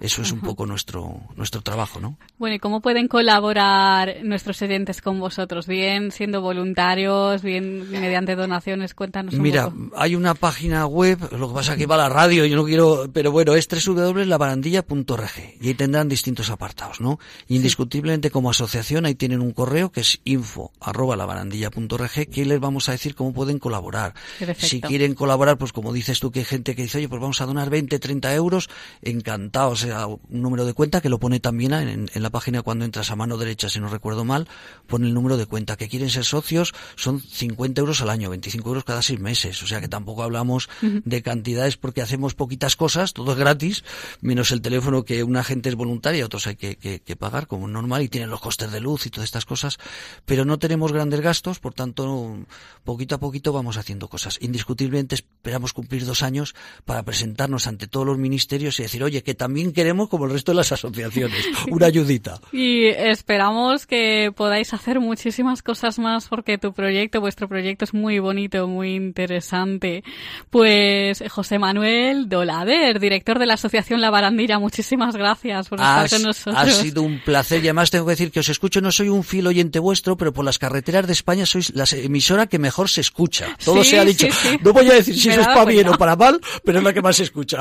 [0.00, 2.18] Eso es un poco nuestro nuestro trabajo, ¿no?
[2.38, 5.66] Bueno, ¿y cómo pueden colaborar nuestros oyentes con vosotros?
[5.66, 9.90] Bien siendo voluntarios, bien mediante donaciones, cuéntanos un Mira, poco.
[9.96, 12.64] hay una página web, lo que pasa es que va a la radio, yo no
[12.64, 15.30] quiero, pero bueno, es www.labarandilla.org
[15.60, 17.18] y ahí tendrán distintos apartados, ¿no?
[17.48, 22.88] Indiscutiblemente como asociación ahí tienen un correo que es info arroba labarandilla.org que les vamos
[22.88, 24.14] a decir cómo pueden colaborar.
[24.38, 24.66] Perfecto.
[24.66, 27.40] Si quieren colaborar, pues como dices tú que hay gente que dice, oye, pues vamos
[27.40, 28.68] a donar 20, 30 euros,
[29.02, 29.87] encantados.
[29.92, 33.10] A un número de cuenta que lo pone también en, en la página cuando entras
[33.10, 34.48] a mano derecha, si no recuerdo mal,
[34.86, 35.76] pone el número de cuenta.
[35.76, 39.62] Que quieren ser socios son 50 euros al año, 25 euros cada seis meses.
[39.62, 43.84] O sea que tampoco hablamos de cantidades porque hacemos poquitas cosas, todo es gratis,
[44.20, 47.68] menos el teléfono que una gente es voluntaria, otros hay que, que- que pagar como
[47.68, 49.78] normal y tienen los costes de luz y todas estas cosas.
[50.24, 52.36] Pero no tenemos grandes gastos, por tanto,
[52.84, 54.38] poquito a poquito vamos haciendo cosas.
[54.40, 59.34] Indiscutiblemente esperamos cumplir dos años para presentarnos ante todos los ministerios y decir, oye, que
[59.34, 62.40] también queremos como el resto de las asociaciones, una ayudita.
[62.52, 68.18] Y esperamos que podáis hacer muchísimas cosas más porque tu proyecto, vuestro proyecto es muy
[68.18, 70.02] bonito, muy interesante.
[70.50, 76.12] Pues José Manuel Dolader, director de la Asociación La Barandilla, muchísimas gracias por estar Has-
[76.12, 76.56] con nosotros.
[76.56, 79.22] ha sido un placer y además tengo que decir que os escucho, no soy un
[79.22, 83.00] fiel oyente vuestro, pero por las carreteras de España sois la emisora que mejor se
[83.02, 83.46] escucha.
[83.64, 84.26] Todo Sí, se ha dicho.
[84.26, 84.58] sí, sí.
[84.64, 86.92] No voy a decir si eso es para bien o para mal, pero es la
[86.92, 87.58] que más se escucha.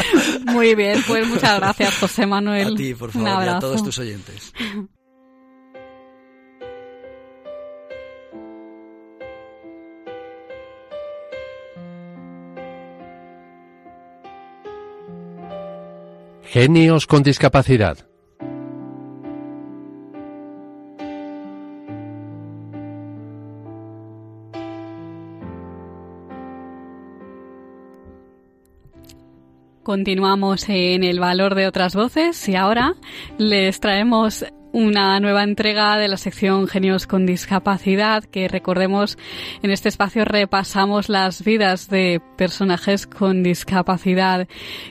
[0.46, 2.74] Muy bien, pues muchas gracias José Manuel.
[2.74, 4.52] A ti, por favor, y a todos tus oyentes.
[16.42, 18.09] Genios con discapacidad.
[29.82, 32.94] Continuamos en el valor de otras voces y ahora
[33.38, 39.18] les traemos una nueva entrega de la sección Genios con Discapacidad que recordemos
[39.62, 44.46] en este espacio repasamos las vidas de personajes con discapacidad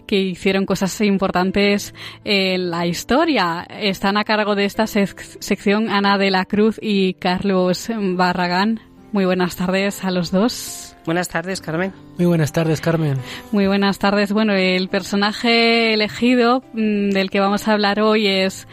[0.05, 1.93] que hicieron cosas importantes
[2.25, 3.65] en la historia.
[3.69, 8.81] Están a cargo de esta sec- sección Ana de la Cruz y Carlos Barragán.
[9.11, 10.95] Muy buenas tardes a los dos.
[11.05, 11.93] Buenas tardes, Carmen.
[12.17, 13.17] Muy buenas tardes, Carmen.
[13.51, 14.31] Muy buenas tardes.
[14.31, 18.67] Bueno, el personaje elegido mm, del que vamos a hablar hoy es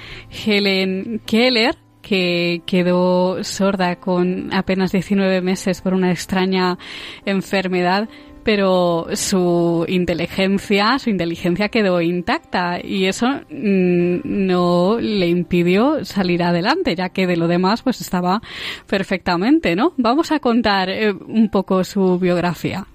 [0.45, 6.76] Helen Keller, que quedó sorda con apenas 19 meses por una extraña
[7.24, 8.09] enfermedad,
[8.47, 16.94] pero su inteligencia, su inteligencia quedó intacta y eso mm, no le impidió salir adelante,
[16.94, 18.40] ya que de lo demás pues estaba
[18.86, 19.94] perfectamente, ¿no?
[19.97, 22.86] Vamos a contar eh, un poco su biografía.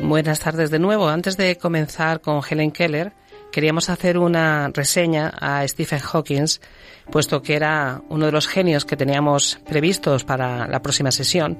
[0.00, 1.08] Buenas tardes de nuevo.
[1.08, 3.12] Antes de comenzar con Helen Keller,
[3.54, 6.46] queríamos hacer una reseña a Stephen Hawking,
[7.08, 11.56] puesto que era uno de los genios que teníamos previstos para la próxima sesión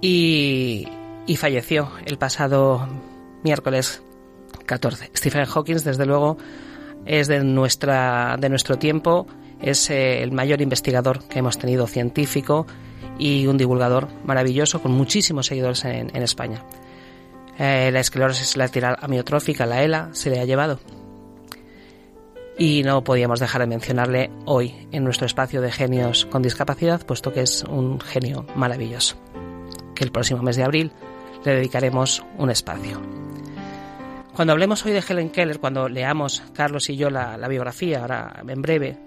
[0.00, 0.86] y,
[1.36, 2.88] falleció el pasado
[3.42, 4.00] miércoles
[4.64, 5.10] 14.
[5.16, 6.38] Stephen Hawking, desde luego,
[7.04, 9.26] es de, nuestra, de nuestro tiempo,
[9.60, 12.64] es eh, el mayor investigador que hemos tenido científico
[13.18, 16.62] y un divulgador maravilloso con muchísimos seguidores en, en España.
[17.58, 20.78] Eh, la esclerosis lateral amiotrófica, la ELA, se le ha llevado.
[22.60, 27.32] Y no podíamos dejar de mencionarle hoy en nuestro espacio de genios con discapacidad, puesto
[27.32, 29.16] que es un genio maravilloso.
[29.94, 30.90] Que el próximo mes de abril
[31.44, 33.00] le dedicaremos un espacio.
[34.34, 38.60] Cuando hablemos hoy de Helen Keller, cuando leamos Carlos y yo la, biografía, ahora en
[38.60, 38.98] breve,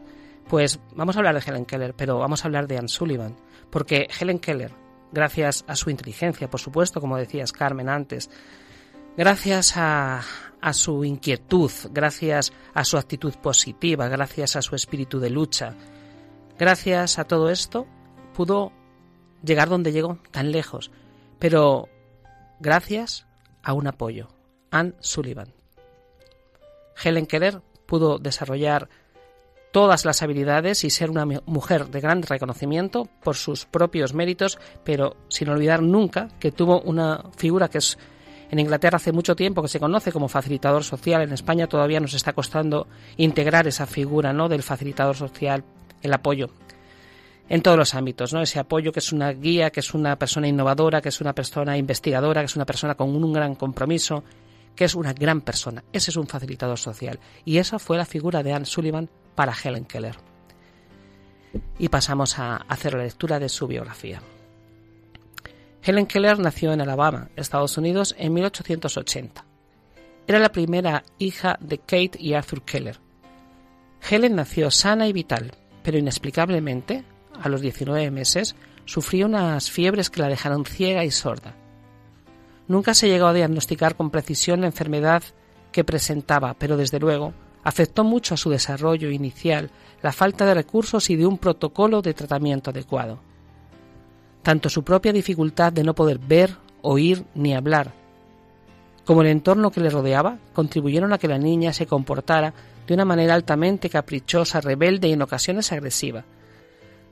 [0.47, 3.35] pues vamos a hablar de Helen Keller, pero vamos a hablar de Anne Sullivan,
[3.69, 4.71] porque Helen Keller,
[5.11, 8.29] gracias a su inteligencia, por supuesto, como decías Carmen antes,
[9.17, 10.21] gracias a,
[10.61, 15.75] a su inquietud, gracias a su actitud positiva, gracias a su espíritu de lucha,
[16.59, 17.87] gracias a todo esto,
[18.33, 18.71] pudo
[19.43, 20.91] llegar donde llegó, tan lejos,
[21.39, 21.89] pero
[22.59, 23.25] gracias
[23.63, 24.27] a un apoyo,
[24.69, 25.53] Anne Sullivan.
[27.03, 28.89] Helen Keller pudo desarrollar
[29.71, 34.59] todas las habilidades y ser una mu- mujer de gran reconocimiento por sus propios méritos,
[34.83, 37.97] pero sin olvidar nunca que tuvo una figura que es
[38.51, 41.21] en Inglaterra hace mucho tiempo que se conoce como facilitador social.
[41.21, 44.49] En España todavía nos está costando integrar esa figura, ¿no?
[44.49, 45.63] del facilitador social,
[46.01, 46.49] el apoyo
[47.47, 48.41] en todos los ámbitos, ¿no?
[48.41, 51.77] Ese apoyo que es una guía, que es una persona innovadora, que es una persona
[51.77, 54.23] investigadora, que es una persona con un gran compromiso,
[54.73, 55.83] que es una gran persona.
[55.91, 57.19] Ese es un facilitador social.
[57.43, 60.15] Y esa fue la figura de Anne Sullivan para Helen Keller.
[61.77, 64.21] Y pasamos a hacer la lectura de su biografía.
[65.83, 69.45] Helen Keller nació en Alabama, Estados Unidos, en 1880.
[70.27, 72.99] Era la primera hija de Kate y Arthur Keller.
[74.07, 77.03] Helen nació sana y vital, pero inexplicablemente,
[77.41, 78.55] a los 19 meses,
[78.85, 81.55] sufrió unas fiebres que la dejaron ciega y sorda.
[82.67, 85.23] Nunca se llegó a diagnosticar con precisión la enfermedad
[85.71, 89.71] que presentaba, pero desde luego afectó mucho a su desarrollo inicial
[90.03, 93.30] la falta de recursos y de un protocolo de tratamiento adecuado.
[94.43, 97.93] Tanto su propia dificultad de no poder ver, oír ni hablar,
[99.05, 102.53] como el entorno que le rodeaba, contribuyeron a que la niña se comportara
[102.87, 106.23] de una manera altamente caprichosa, rebelde y en ocasiones agresiva.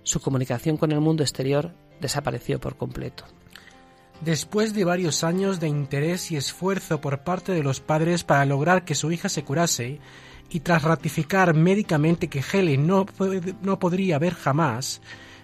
[0.03, 3.25] Su comunicación con el mundo exterior desapareció por completo.
[4.21, 8.85] Después de varios años de interés y esfuerzo por parte de los padres para lograr
[8.85, 9.99] que su hija se curase,
[10.49, 13.05] y tras ratificar médicamente que Helen no,
[13.61, 15.01] no podría ver jamás,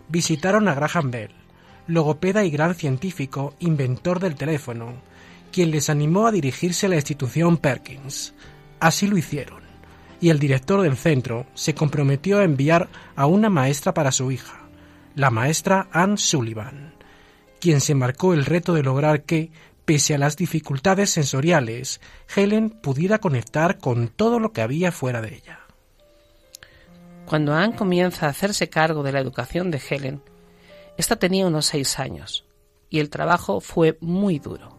[0.09, 1.31] visitaron a Graham Bell,
[1.87, 4.93] logopeda y gran científico, inventor del teléfono,
[5.51, 8.33] quien les animó a dirigirse a la institución Perkins.
[8.79, 9.63] Así lo hicieron,
[10.19, 14.67] y el director del centro se comprometió a enviar a una maestra para su hija,
[15.15, 16.95] la maestra Anne Sullivan
[17.65, 19.49] quien se marcó el reto de lograr que,
[19.85, 21.99] pese a las dificultades sensoriales,
[22.35, 25.61] Helen pudiera conectar con todo lo que había fuera de ella.
[27.25, 30.21] Cuando Anne comienza a hacerse cargo de la educación de Helen,
[30.97, 32.45] ésta tenía unos seis años
[32.89, 34.77] y el trabajo fue muy duro.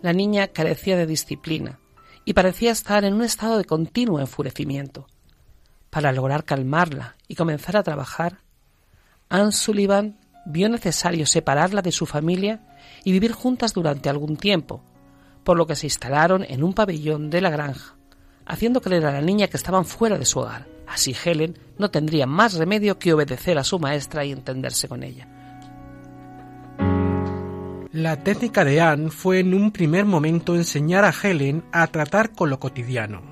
[0.00, 1.80] La niña carecía de disciplina
[2.24, 5.06] y parecía estar en un estado de continuo enfurecimiento.
[5.90, 8.42] Para lograr calmarla y comenzar a trabajar,
[9.28, 12.60] Anne Sullivan vio necesario separarla de su familia
[13.04, 14.84] y vivir juntas durante algún tiempo,
[15.44, 17.96] por lo que se instalaron en un pabellón de la granja,
[18.46, 20.77] haciendo creer a la niña que estaban fuera de su hogar.
[20.88, 25.28] Así Helen no tendría más remedio que obedecer a su maestra y entenderse con ella.
[27.92, 32.50] La técnica de Anne fue en un primer momento enseñar a Helen a tratar con
[32.50, 33.22] lo cotidiano.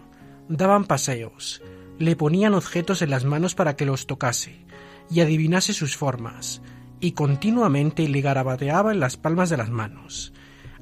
[0.49, 1.63] Daban paseos,
[1.99, 4.65] le ponían objetos en las manos para que los tocase
[5.11, 6.63] y adivinase sus formas,
[7.01, 10.33] y continuamente le garabateaba en las palmas de las manos.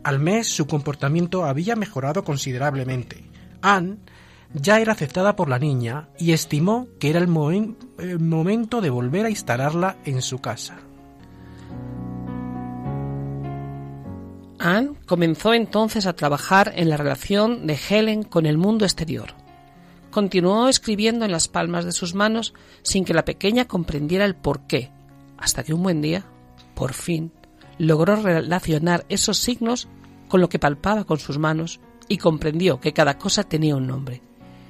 [0.03, 3.25] Al mes su comportamiento había mejorado considerablemente.
[3.61, 3.99] Anne
[4.55, 8.91] ya era aceptada por la niña y estimó que era el, momen- el momento de
[8.91, 10.79] volver a instalarla en su casa.
[14.61, 19.35] Anne comenzó entonces a trabajar en la relación de Helen con el mundo exterior.
[20.11, 24.93] Continuó escribiendo en las palmas de sus manos sin que la pequeña comprendiera el porqué,
[25.37, 26.25] hasta que un buen día,
[26.75, 27.33] por fin,
[27.79, 29.89] logró relacionar esos signos
[30.29, 34.23] con lo que palpaba con sus manos y comprendió que cada cosa tenía un nombre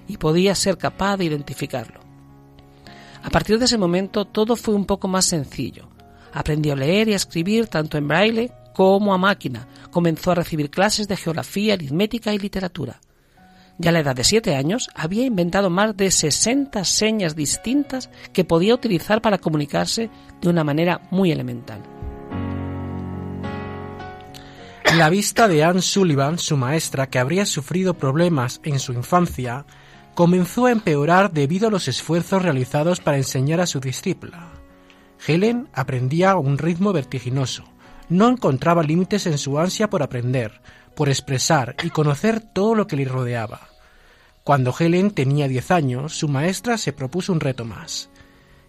[0.09, 2.01] y podía ser capaz de identificarlo.
[3.23, 5.89] A partir de ese momento todo fue un poco más sencillo.
[6.33, 9.67] Aprendió a leer y a escribir tanto en braille como a máquina.
[9.91, 13.01] Comenzó a recibir clases de geografía, aritmética y literatura.
[13.79, 18.45] Ya a la edad de siete años había inventado más de 60 señas distintas que
[18.45, 21.83] podía utilizar para comunicarse de una manera muy elemental.
[24.97, 29.67] La vista de Anne Sullivan, su maestra, que habría sufrido problemas en su infancia,
[30.15, 34.53] comenzó a empeorar debido a los esfuerzos realizados para enseñar a su discípula.
[35.27, 37.65] Helen aprendía a un ritmo vertiginoso,
[38.09, 40.61] no encontraba límites en su ansia por aprender,
[40.95, 43.69] por expresar y conocer todo lo que le rodeaba.
[44.45, 48.11] Cuando Helen tenía 10 años, su maestra se propuso un reto más,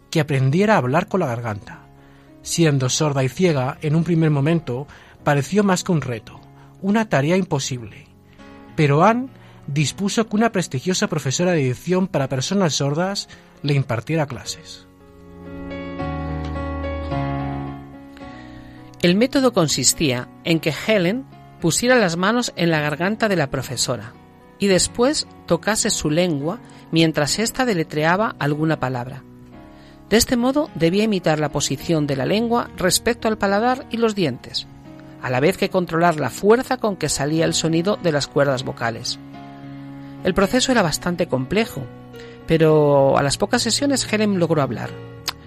[0.10, 1.82] que aprendiera a hablar con la garganta.
[2.41, 4.88] Siendo sorda y ciega, en un primer momento,
[5.24, 6.39] pareció más que un reto,
[6.82, 8.08] una tarea imposible.
[8.76, 9.28] Pero Anne
[9.68, 13.30] dispuso que una prestigiosa profesora de edición para personas sordas
[13.61, 14.88] le impartiera clases.
[19.01, 21.26] El método consistía en que Helen
[21.61, 24.13] pusiera las manos en la garganta de la profesora
[24.57, 26.59] y después tocase su lengua
[26.91, 29.24] mientras ésta deletreaba alguna palabra.
[30.09, 34.16] De este modo debía imitar la posición de la lengua respecto al paladar y los
[34.16, 34.68] dientes,
[35.22, 38.63] a la vez que controlar la fuerza con que salía el sonido de las cuerdas
[38.63, 39.20] vocales.
[40.26, 41.84] El proceso era bastante complejo,
[42.47, 44.89] pero a las pocas sesiones Helen logró hablar.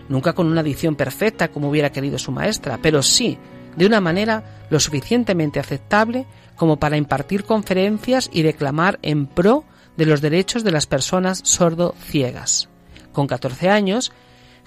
[0.09, 3.39] Nunca con una dicción perfecta como hubiera querido su maestra, pero sí
[3.74, 9.64] de una manera lo suficientemente aceptable como para impartir conferencias y declamar en pro
[9.97, 12.68] de los derechos de las personas sordo-ciegas.
[13.12, 14.12] Con 14 años,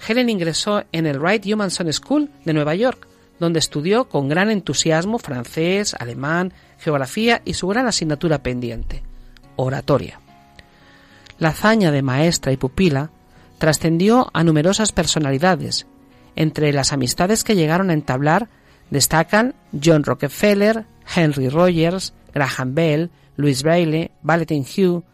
[0.06, 3.08] Helen ingresó en el Wright Humanson School de Nueva York,
[3.40, 9.02] donde estudió con gran entusiasmo francés, alemán, geografía y su gran asignatura pendiente,
[9.62, 10.20] oratoria.
[11.38, 13.10] La hazaña de maestra y pupila
[13.58, 15.86] trascendió a numerosas personalidades.
[16.36, 18.48] Entre las amistades que llegaron a entablar
[18.90, 25.04] destacan John Rockefeller, Henry Rogers, Graham Bell, Louis Braille, Valentin Hugh.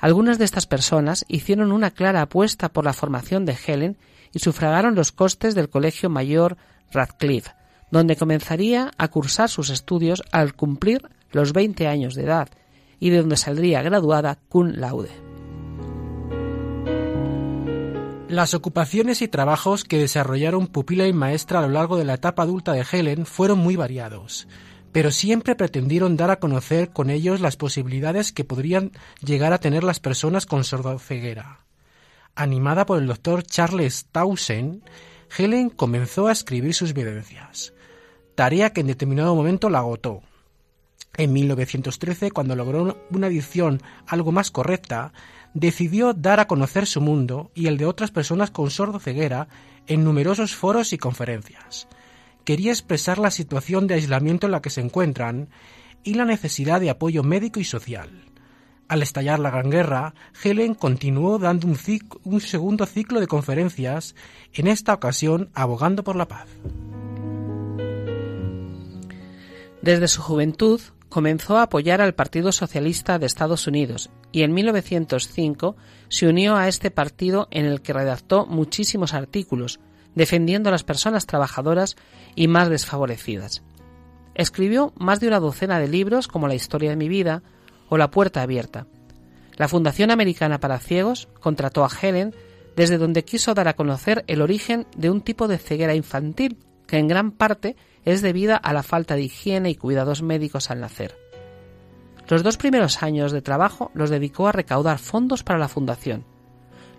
[0.00, 3.96] Algunas de estas personas hicieron una clara apuesta por la formación de Helen
[4.32, 6.56] y sufragaron los costes del Colegio Mayor
[6.92, 7.52] Radcliffe,
[7.90, 12.48] donde comenzaría a cursar sus estudios al cumplir los 20 años de edad
[13.02, 15.10] y de donde saldría graduada cum laude.
[18.28, 22.44] Las ocupaciones y trabajos que desarrollaron pupila y maestra a lo largo de la etapa
[22.44, 24.46] adulta de Helen fueron muy variados,
[24.92, 29.82] pero siempre pretendieron dar a conocer con ellos las posibilidades que podrían llegar a tener
[29.82, 31.58] las personas con sordoceguera.
[32.36, 34.80] Animada por el doctor Charles Townsend,
[35.36, 37.74] Helen comenzó a escribir sus vivencias,
[38.36, 40.22] tarea que en determinado momento la agotó.
[41.18, 45.12] En 1913, cuando logró una edición algo más correcta,
[45.52, 49.48] decidió dar a conocer su mundo y el de otras personas con sordoceguera
[49.86, 51.86] en numerosos foros y conferencias.
[52.44, 55.50] Quería expresar la situación de aislamiento en la que se encuentran
[56.02, 58.24] y la necesidad de apoyo médico y social.
[58.88, 64.14] Al estallar la Gran Guerra, Helen continuó dando un, segundo ciclo de conferencias,
[64.54, 66.48] en esta ocasión abogando por la paz.
[69.82, 70.80] Desde su juventud
[71.12, 75.76] comenzó a apoyar al Partido Socialista de Estados Unidos y en 1905
[76.08, 79.78] se unió a este partido en el que redactó muchísimos artículos
[80.14, 81.96] defendiendo a las personas trabajadoras
[82.34, 83.62] y más desfavorecidas.
[84.34, 87.42] Escribió más de una docena de libros como La historia de mi vida
[87.90, 88.86] o La puerta abierta.
[89.58, 92.34] La Fundación Americana para Ciegos contrató a Helen
[92.74, 96.56] desde donde quiso dar a conocer el origen de un tipo de ceguera infantil
[96.92, 97.74] que en gran parte
[98.04, 101.16] es debida a la falta de higiene y cuidados médicos al nacer.
[102.28, 106.26] Los dos primeros años de trabajo los dedicó a recaudar fondos para la fundación.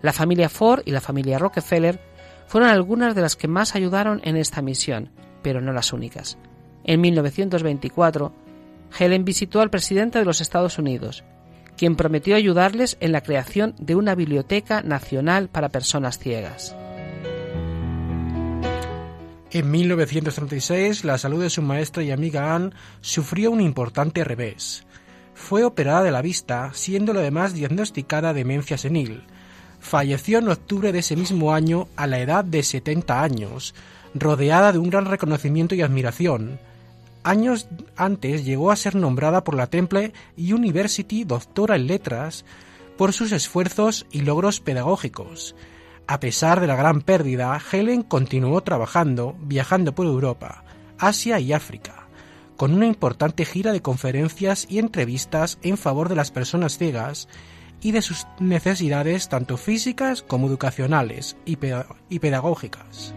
[0.01, 2.01] La familia Ford y la familia Rockefeller
[2.47, 5.11] fueron algunas de las que más ayudaron en esta misión,
[5.43, 6.39] pero no las únicas.
[6.85, 8.33] En 1924,
[8.97, 11.23] Helen visitó al presidente de los Estados Unidos,
[11.77, 16.75] quien prometió ayudarles en la creación de una biblioteca nacional para personas ciegas.
[19.53, 24.83] En 1936, la salud de su maestra y amiga Anne sufrió un importante revés.
[25.35, 29.21] Fue operada de la vista, siendo además diagnosticada demencia senil.
[29.79, 33.75] Falleció en octubre de ese mismo año a la edad de 70 años,
[34.15, 36.59] rodeada de un gran reconocimiento y admiración.
[37.21, 42.43] Años antes llegó a ser nombrada por la Temple University doctora en letras
[42.97, 45.53] por sus esfuerzos y logros pedagógicos.
[46.07, 50.63] A pesar de la gran pérdida, Helen continuó trabajando, viajando por Europa,
[50.99, 52.07] Asia y África,
[52.57, 57.27] con una importante gira de conferencias y entrevistas en favor de las personas ciegas
[57.81, 63.13] y de sus necesidades tanto físicas como educacionales y, peda- y pedagógicas.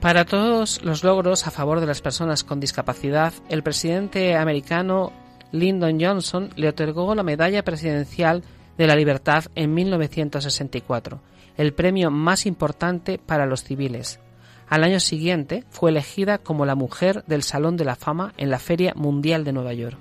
[0.00, 5.12] Para todos los logros a favor de las personas con discapacidad, el presidente americano
[5.50, 8.44] Lyndon Johnson le otorgó la Medalla Presidencial
[8.78, 11.20] de la Libertad en 1964,
[11.56, 14.20] el premio más importante para los civiles.
[14.68, 18.58] Al año siguiente fue elegida como la mujer del Salón de la Fama en la
[18.58, 19.98] Feria Mundial de Nueva York.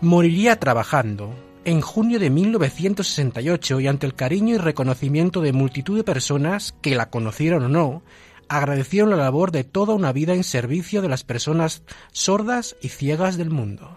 [0.00, 1.34] Moriría trabajando.
[1.66, 6.94] En junio de 1968 y ante el cariño y reconocimiento de multitud de personas que
[6.94, 8.02] la conocieron o no,
[8.48, 11.82] agradecieron la labor de toda una vida en servicio de las personas
[12.12, 13.94] sordas y ciegas del mundo.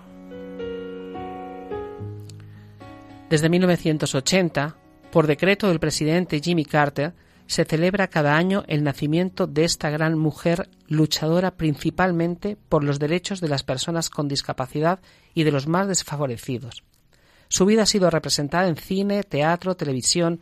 [3.33, 4.77] Desde 1980,
[5.11, 7.15] por decreto del presidente Jimmy Carter,
[7.47, 13.41] se celebra cada año el nacimiento de esta gran mujer luchadora principalmente por los derechos
[13.41, 14.99] de las personas con discapacidad
[15.33, 16.83] y de los más desfavorecidos.
[17.47, 20.41] Su vida ha sido representada en cine, teatro, televisión,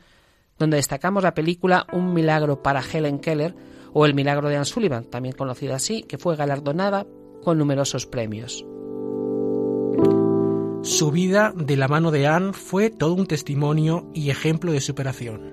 [0.59, 3.55] donde destacamos la película Un milagro para Helen Keller
[3.93, 7.07] o El milagro de Anne Sullivan, también conocida así, que fue galardonada
[7.41, 8.65] con numerosos premios.
[10.83, 15.51] Su vida de la mano de Anne fue todo un testimonio y ejemplo de superación.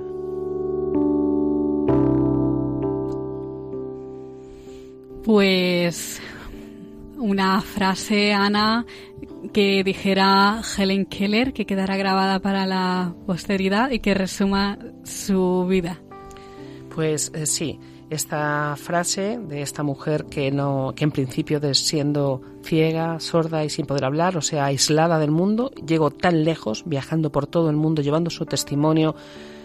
[5.25, 6.23] Pues
[7.19, 8.87] una frase, Ana,
[9.53, 16.01] que dijera Helen Keller, que quedará grabada para la posteridad y que resuma su vida.
[16.95, 17.79] Pues eh, sí,
[18.11, 23.71] esta frase de esta mujer que no, que en principio de siendo ciega, sorda y
[23.71, 27.77] sin poder hablar, o sea, aislada del mundo, llegó tan lejos, viajando por todo el
[27.77, 29.15] mundo, llevando su testimonio,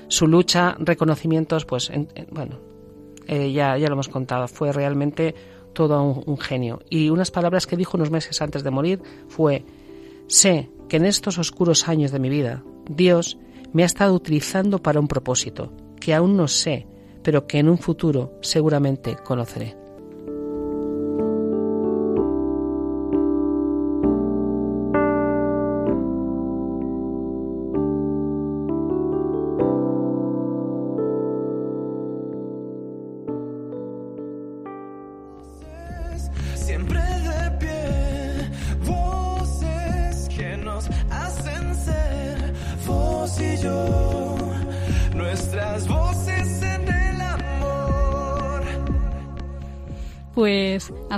[0.10, 2.60] su lucha, reconocimientos, pues en- en- bueno,
[3.28, 5.34] eh, ya, ya lo hemos contado, fue realmente
[5.72, 6.82] todo un genio.
[6.90, 9.66] Y unas palabras que dijo unos meses antes de morir fue,
[10.28, 13.38] sé que en estos oscuros años de mi vida, Dios
[13.72, 16.86] me ha estado utilizando para un propósito, que aún no sé,
[17.24, 19.83] pero que en un futuro seguramente conoceré.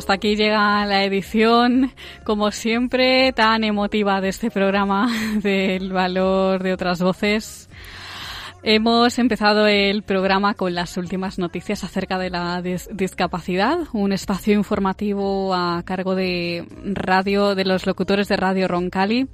[0.06, 1.92] Hasta aquí llega la edición,
[2.24, 5.10] como siempre, tan emotiva de este programa
[5.42, 7.68] del valor de otras voces.
[8.62, 14.54] Hemos empezado el programa con las últimas noticias acerca de la dis- discapacidad, un espacio
[14.54, 19.28] informativo a cargo de radio, de los locutores de Radio Roncali,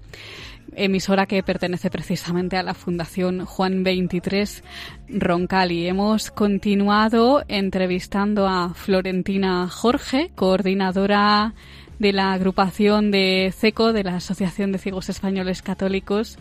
[0.76, 4.64] emisora que pertenece precisamente a la Fundación Juan 23
[5.10, 5.88] Roncali.
[5.88, 11.54] Hemos continuado entrevistando a Florentina Jorge, coordinadora
[12.00, 16.40] de la agrupación de CECO, de la Asociación de Ciegos Españoles Católicos,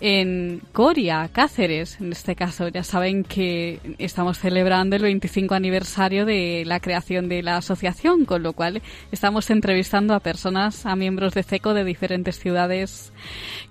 [0.00, 2.00] en Coria, Cáceres.
[2.00, 7.42] En este caso, ya saben que estamos celebrando el 25 aniversario de la creación de
[7.42, 8.82] la asociación, con lo cual
[9.12, 13.12] estamos entrevistando a personas, a miembros de CECO de diferentes ciudades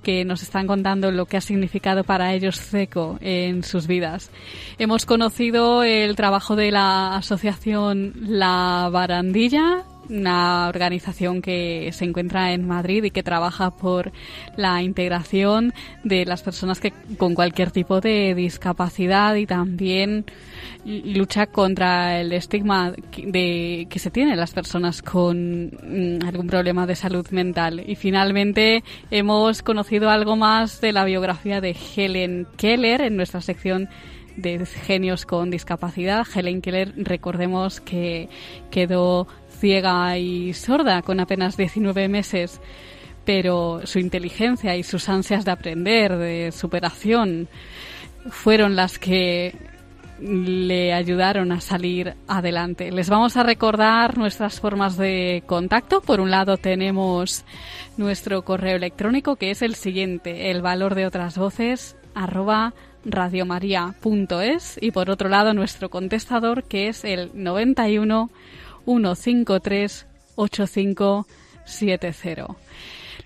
[0.03, 4.31] que nos están contando lo que ha significado para ellos CECO en sus vidas.
[4.77, 12.67] Hemos conocido el trabajo de la asociación La Barandilla, una organización que se encuentra en
[12.67, 14.11] Madrid y que trabaja por
[14.55, 20.25] la integración de las personas que con cualquier tipo de discapacidad y también
[20.85, 26.95] lucha contra el estigma de que se tiene las personas con mm, algún problema de
[26.95, 27.83] salud mental.
[27.85, 33.89] Y finalmente hemos conocido algo más de la biografía de Helen Keller en nuestra sección
[34.37, 36.25] de genios con discapacidad.
[36.33, 38.29] Helen Keller, recordemos que
[38.71, 39.27] quedó
[39.59, 42.61] ciega y sorda con apenas 19 meses,
[43.25, 47.47] pero su inteligencia y sus ansias de aprender, de superación,
[48.29, 49.55] fueron las que
[50.19, 52.91] le ayudaron a salir adelante.
[52.91, 56.01] Les vamos a recordar nuestras formas de contacto.
[56.01, 57.45] Por un lado tenemos
[57.97, 62.73] nuestro correo electrónico que es el siguiente, el valor de otras voces arroba
[63.05, 68.29] radiomaria.es y por otro lado nuestro contestador que es el 91
[68.87, 72.55] 153 8570.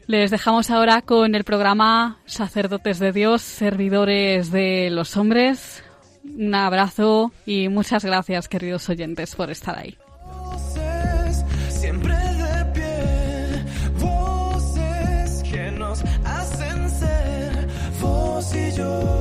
[0.08, 5.84] Les dejamos ahora con el programa Sacerdotes de Dios, Servidores de los Hombres.
[6.24, 9.96] Un abrazo y muchas gracias, queridos oyentes, por estar ahí.
[16.24, 17.68] hacen ser
[18.02, 19.21] vos y yo,